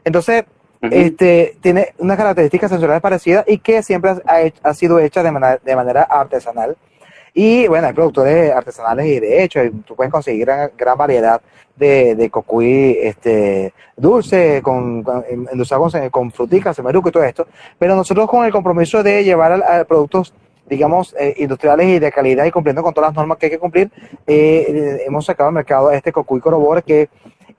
[0.04, 0.44] Entonces,
[0.82, 4.16] este, tiene unas características sensoriales parecidas y que siempre
[4.64, 6.76] ha, sido hecha de, manera, de manera artesanal.
[7.34, 11.42] Y bueno, hay productores artesanales y de hecho, tú puedes conseguir gran, variedad
[11.76, 17.48] de, de cocuy este, dulce, con, con, con, con fruticas, semeruco y todo esto.
[17.80, 20.34] Pero nosotros con el compromiso de llevar a, productos
[20.72, 23.60] digamos, eh, industriales y de calidad y cumpliendo con todas las normas que hay que
[23.60, 23.92] cumplir,
[24.26, 27.10] eh, hemos sacado al mercado este cocuy corobor que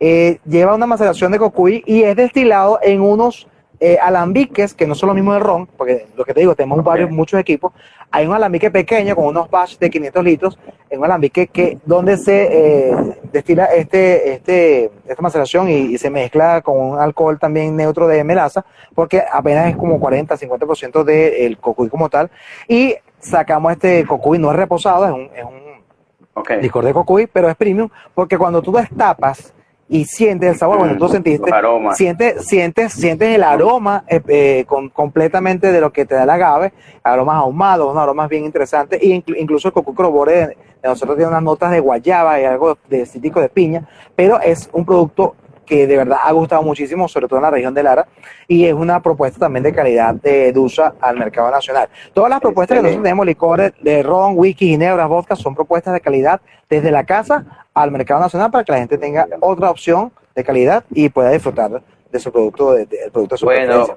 [0.04, 3.46] eh, lleva una maceración de cocuy y es destilado en unos
[3.78, 6.82] eh, alambiques, que no son lo mismo del ron, porque lo que te digo, tenemos
[6.82, 7.72] varios, muchos equipos.
[8.10, 10.58] Hay un alambique pequeño con unos batch de 500 litros,
[10.90, 12.96] en un alambique que, donde se eh,
[13.32, 18.66] destila este, este, esta maceración y, se mezcla con un alcohol también neutro de melaza,
[18.96, 22.28] porque apenas es como 40, 50% del cocuy como tal.
[22.66, 27.48] Y sacamos este cocuy, no es reposado, es un, es un licor de cocuy, pero
[27.48, 29.54] es premium, porque cuando tú destapas,
[29.92, 31.52] y sientes el sabor, bueno, tú sentiste,
[31.92, 36.30] sientes, sientes, sientes el aroma eh, eh, con, completamente de lo que te da el
[36.30, 36.72] agave,
[37.02, 41.42] aromas ahumados, unos aromas bien interesantes, e incluso el coco crobore de, nosotros tiene unas
[41.42, 43.86] notas de guayaba y algo de cítrico de piña,
[44.16, 45.36] pero es un producto
[45.72, 48.06] que de verdad ha gustado muchísimo, sobre todo en la región de Lara,
[48.46, 51.88] y es una propuesta también de calidad de Dusa al mercado nacional.
[52.12, 56.02] Todas las propuestas que nosotros tenemos, licores de ron, whisky, ginebra, vodka, son propuestas de
[56.02, 60.44] calidad desde la casa al mercado nacional para que la gente tenga otra opción de
[60.44, 63.96] calidad y pueda disfrutar de su producto, de, el producto de su Bueno,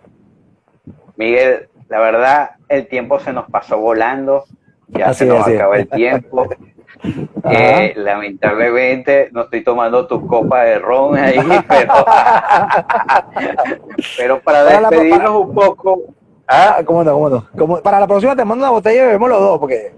[1.18, 4.46] Miguel, la verdad, el tiempo se nos pasó volando,
[4.88, 6.48] ya se nos acaba el tiempo.
[7.49, 11.38] Eh, lamentablemente no estoy tomando tu copa de ron ahí,
[11.68, 11.93] pero,
[14.18, 16.03] pero para despedirnos un poco.
[16.47, 16.82] ¿ah?
[16.86, 17.47] ¿Cómo no, cómo no?
[17.58, 19.93] Como, para la próxima te mando una botella y bebemos los dos, porque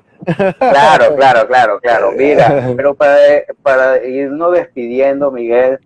[0.59, 2.11] Claro, claro, claro, claro.
[2.11, 3.17] Mira, pero para,
[3.61, 5.79] para irnos despidiendo, Miguel,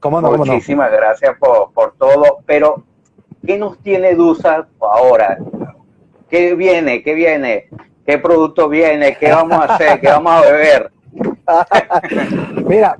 [0.00, 2.38] ¿Cómo no, muchísimas gracias por, por todo.
[2.44, 2.82] Pero,
[3.46, 5.38] ¿qué nos tiene Dusa ahora?
[6.28, 7.04] ¿Qué viene?
[7.04, 7.68] ¿Qué viene?
[8.06, 9.16] ¿Qué producto viene?
[9.16, 10.00] ¿Qué vamos a hacer?
[10.00, 10.90] ¿Qué vamos a beber?
[12.66, 12.98] Mira,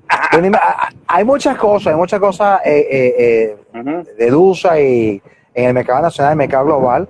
[1.07, 5.23] hay muchas cosas, hay muchas cosas eh, eh, eh, de Dusa y
[5.55, 7.09] en el mercado nacional, el mercado global.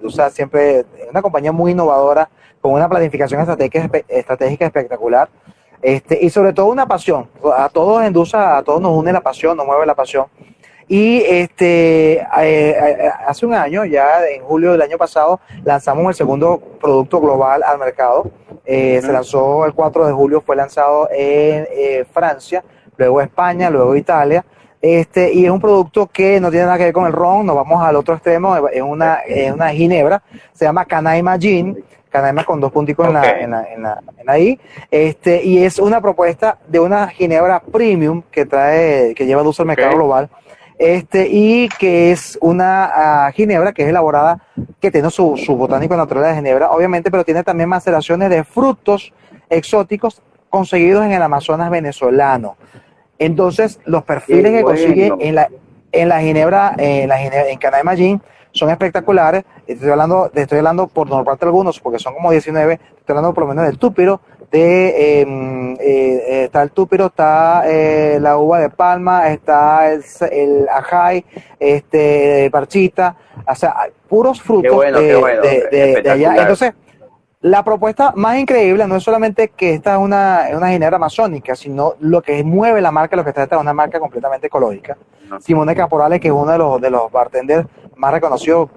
[0.00, 2.28] Dusa siempre es una compañía muy innovadora
[2.60, 5.28] con una planificación estratégica, espectacular.
[5.80, 7.28] Este, y sobre todo una pasión.
[7.56, 10.26] A todos en Dusa, a todos nos une la pasión, nos mueve la pasión.
[10.88, 16.14] Y este, eh, eh, hace un año, ya en julio del año pasado, lanzamos el
[16.14, 18.30] segundo producto global al mercado.
[18.64, 21.66] Eh, se lanzó el 4 de julio, fue lanzado en
[22.06, 22.62] Francia,
[22.96, 24.44] luego España, luego Italia.
[24.80, 27.54] Este, y es un producto que no tiene nada que ver con el ron, nos
[27.54, 30.20] vamos al otro extremo, es una, es una ginebra,
[30.52, 34.30] se llama Canaima Gin, Canaima con dos punticos en, la, en, la, en, la, en,
[34.30, 34.60] ahí.
[34.90, 39.68] Este, y es una propuesta de una ginebra premium que trae, que lleva dulce al
[39.68, 40.28] mercado global.
[40.82, 44.42] Este, y que es una ah, ginebra que es elaborada,
[44.80, 49.12] que tiene su, su botánico natural de ginebra, obviamente, pero tiene también maceraciones de frutos
[49.48, 50.20] exóticos
[50.50, 52.56] conseguidos en el Amazonas venezolano.
[53.20, 55.48] Entonces, los perfiles que consigue en la,
[55.92, 58.20] en la ginebra, en la ginebra, en Canaima Gin,
[58.50, 59.44] son espectaculares.
[59.68, 63.44] Estoy hablando, estoy hablando por parte de algunos, porque son como 19, estoy hablando por
[63.44, 64.20] lo menos del túpiro,
[64.52, 70.68] de em, eh, está el túpiro, está eh, la uva de palma, está el, el
[70.68, 71.24] ajay,
[71.58, 73.16] este parchita,
[73.48, 73.74] o sea,
[74.08, 76.36] puros frutos de, allá.
[76.36, 76.74] Entonces,
[77.40, 81.94] la propuesta más increíble no es solamente que esta es una, una ginebra amazónica, sino
[82.00, 84.98] lo que mueve la marca, lo que está detrás es una marca completamente ecológica.
[85.40, 88.68] Simone Caporale, que es uno de los, de los bartenders más reconocidos,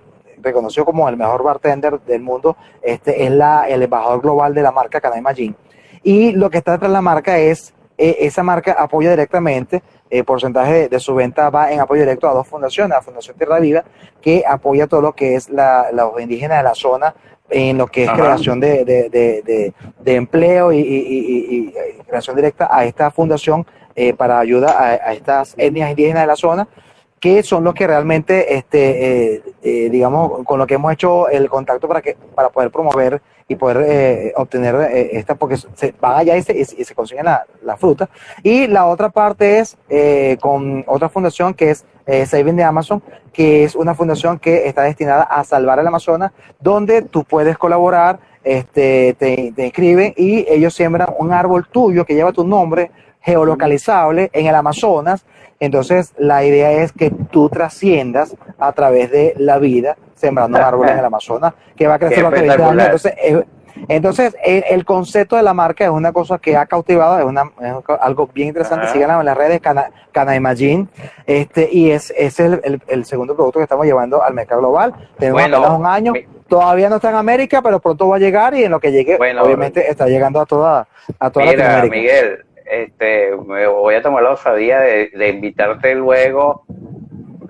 [0.42, 4.72] reconocido como el mejor bartender del mundo, este es la, el embajador global de la
[4.72, 5.56] marca Canay Magin.
[6.06, 9.82] Y lo que está detrás de la marca es, eh, esa marca apoya directamente,
[10.12, 13.36] el eh, porcentaje de, su venta va en apoyo directo a dos fundaciones, la Fundación
[13.36, 13.84] Tierra Viva,
[14.22, 17.16] que apoya todo lo que es la, los indígenas de la zona
[17.50, 21.74] en lo que es creación de, de, de, empleo y,
[22.08, 26.68] creación directa a esta fundación eh, para ayuda a, estas etnias indígenas de la zona,
[27.20, 31.50] que son los que realmente, este, eh, eh, digamos, con lo que hemos hecho el
[31.50, 34.76] contacto para, que, para poder promover y poder obtener
[35.12, 38.10] esta, porque se van allá y se, y se consiguen la, la, fruta.
[38.42, 39.78] Y la otra parte es
[40.42, 41.86] con otra fundación que es
[42.30, 47.04] Saving de Amazon, que es una fundación que está destinada a salvar el Amazonas, donde
[47.04, 52.32] tú puedes colaborar, este, te, te inscriben y ellos siembran un árbol tuyo que lleva
[52.32, 52.92] tu nombre
[53.26, 55.26] geolocalizable en el Amazonas.
[55.60, 60.90] Entonces, la idea es que tú trasciendas a través de la vida sembrando un árbol
[60.90, 62.84] en el Amazonas que va a crecer durante 20 años.
[62.84, 63.46] Entonces,
[63.90, 67.52] entonces, el, concepto de la marca es una cosa que ha cautivado, es, una,
[68.00, 68.88] algo bien interesante.
[68.88, 70.88] Síganla en las redes, Cana, Cana Imagine,
[71.26, 74.94] este, y es, es el, el, segundo producto que estamos llevando al mercado global.
[75.20, 76.14] Tenemos bueno, un año,
[76.48, 79.18] todavía no está en América, pero pronto va a llegar y en lo que llegue,
[79.18, 80.88] obviamente está llegando a toda,
[81.20, 86.66] a toda mira, Miguel, este, me voy a tomar la osadía de, de invitarte luego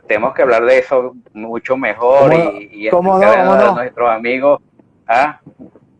[0.07, 4.61] tenemos que hablar de eso mucho mejor y, y ¿cómo no, a nuestros amigos
[5.07, 5.39] ¿ah?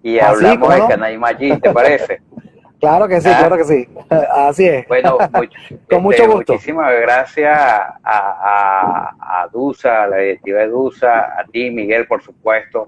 [0.05, 2.21] y ¿Ah, hablamos de Canay Maggi, ¿te parece?
[2.79, 3.37] claro que sí, ¿Ah?
[3.39, 3.87] claro que sí.
[4.09, 4.87] Así es.
[4.87, 5.17] Bueno,
[5.89, 6.53] con mucho este, gusto.
[6.53, 12.21] Muchísimas gracias a, a, a, Dusa, a la directiva de Dusa, a ti, Miguel, por
[12.21, 12.87] supuesto.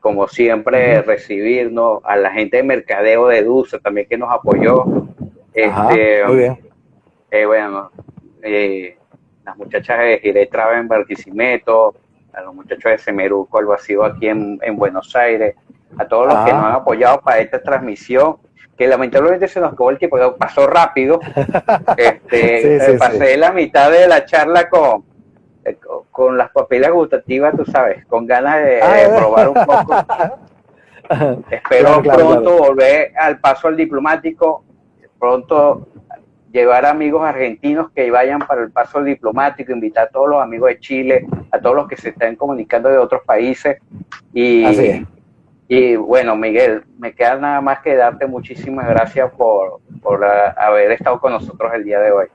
[0.00, 4.84] Como siempre, recibirnos, a la gente de mercadeo de Dusa también que nos apoyó.
[5.54, 6.58] Este, muy bien.
[7.30, 7.90] Eh, bueno,
[8.42, 8.98] eh,
[9.44, 11.94] las muchachas de Girey en Barquisimeto,
[12.32, 15.54] a los muchachos de Semeruco, al vacío aquí en, en Buenos Aires,
[15.98, 18.36] a todos los que nos han apoyado para esta transmisión,
[18.76, 21.20] que lamentablemente se nos acabó el tiempo, pasó rápido.
[21.96, 25.04] Este, eh, pasé la mitad de la charla con,
[25.64, 25.78] eh,
[26.10, 29.94] con las papilas gustativas, tú sabes, con ganas de, ah, probar un poco.
[31.50, 34.64] Espero pronto volver al paso al diplomático,
[35.18, 35.88] pronto
[36.52, 40.78] llevar amigos argentinos que vayan para el paso diplomático, invitar a todos los amigos de
[40.78, 43.78] Chile, a todos los que se están comunicando de otros países
[44.32, 45.04] y
[45.66, 49.80] y bueno, Miguel, me queda nada más que darte muchísimas gracias por,
[50.56, 52.26] haber estado con nosotros el día de hoy.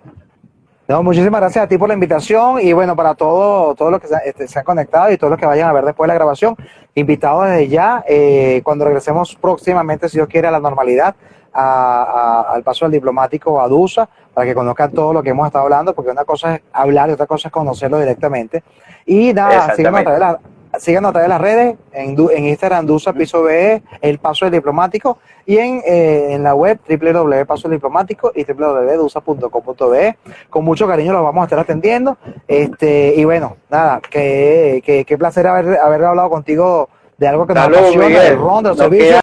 [0.89, 4.07] No, muchísimas gracias a ti por la invitación y bueno, para todos todo los que
[4.07, 6.15] se, este, se, han conectado y todos los que vayan a ver después de la
[6.15, 6.55] grabación,
[6.95, 11.13] invitados desde ya, eh, cuando regresemos próximamente, si Dios quiere, a la normalidad,
[11.53, 15.93] al paso del diplomático a DUSA, para que conozcan todo lo que hemos estado hablando,
[15.93, 18.63] porque una cosa es hablar y otra cosa es conocerlo directamente.
[19.05, 20.39] Y nada, síganos a través de la
[20.80, 24.53] síganos a través de las redes, en, en Instagram Dusa Piso BE, El Paso del
[24.53, 30.17] Diplomático, y en, eh, en la web www.paso del Diplomático y www.dusa.com.be.
[30.49, 32.17] Con mucho cariño los vamos a estar atendiendo.
[32.47, 37.53] Este, y bueno, nada, qué que, que placer haber, haber hablado contigo de algo que
[37.53, 39.21] nos apasiona, del ron, de los servicios.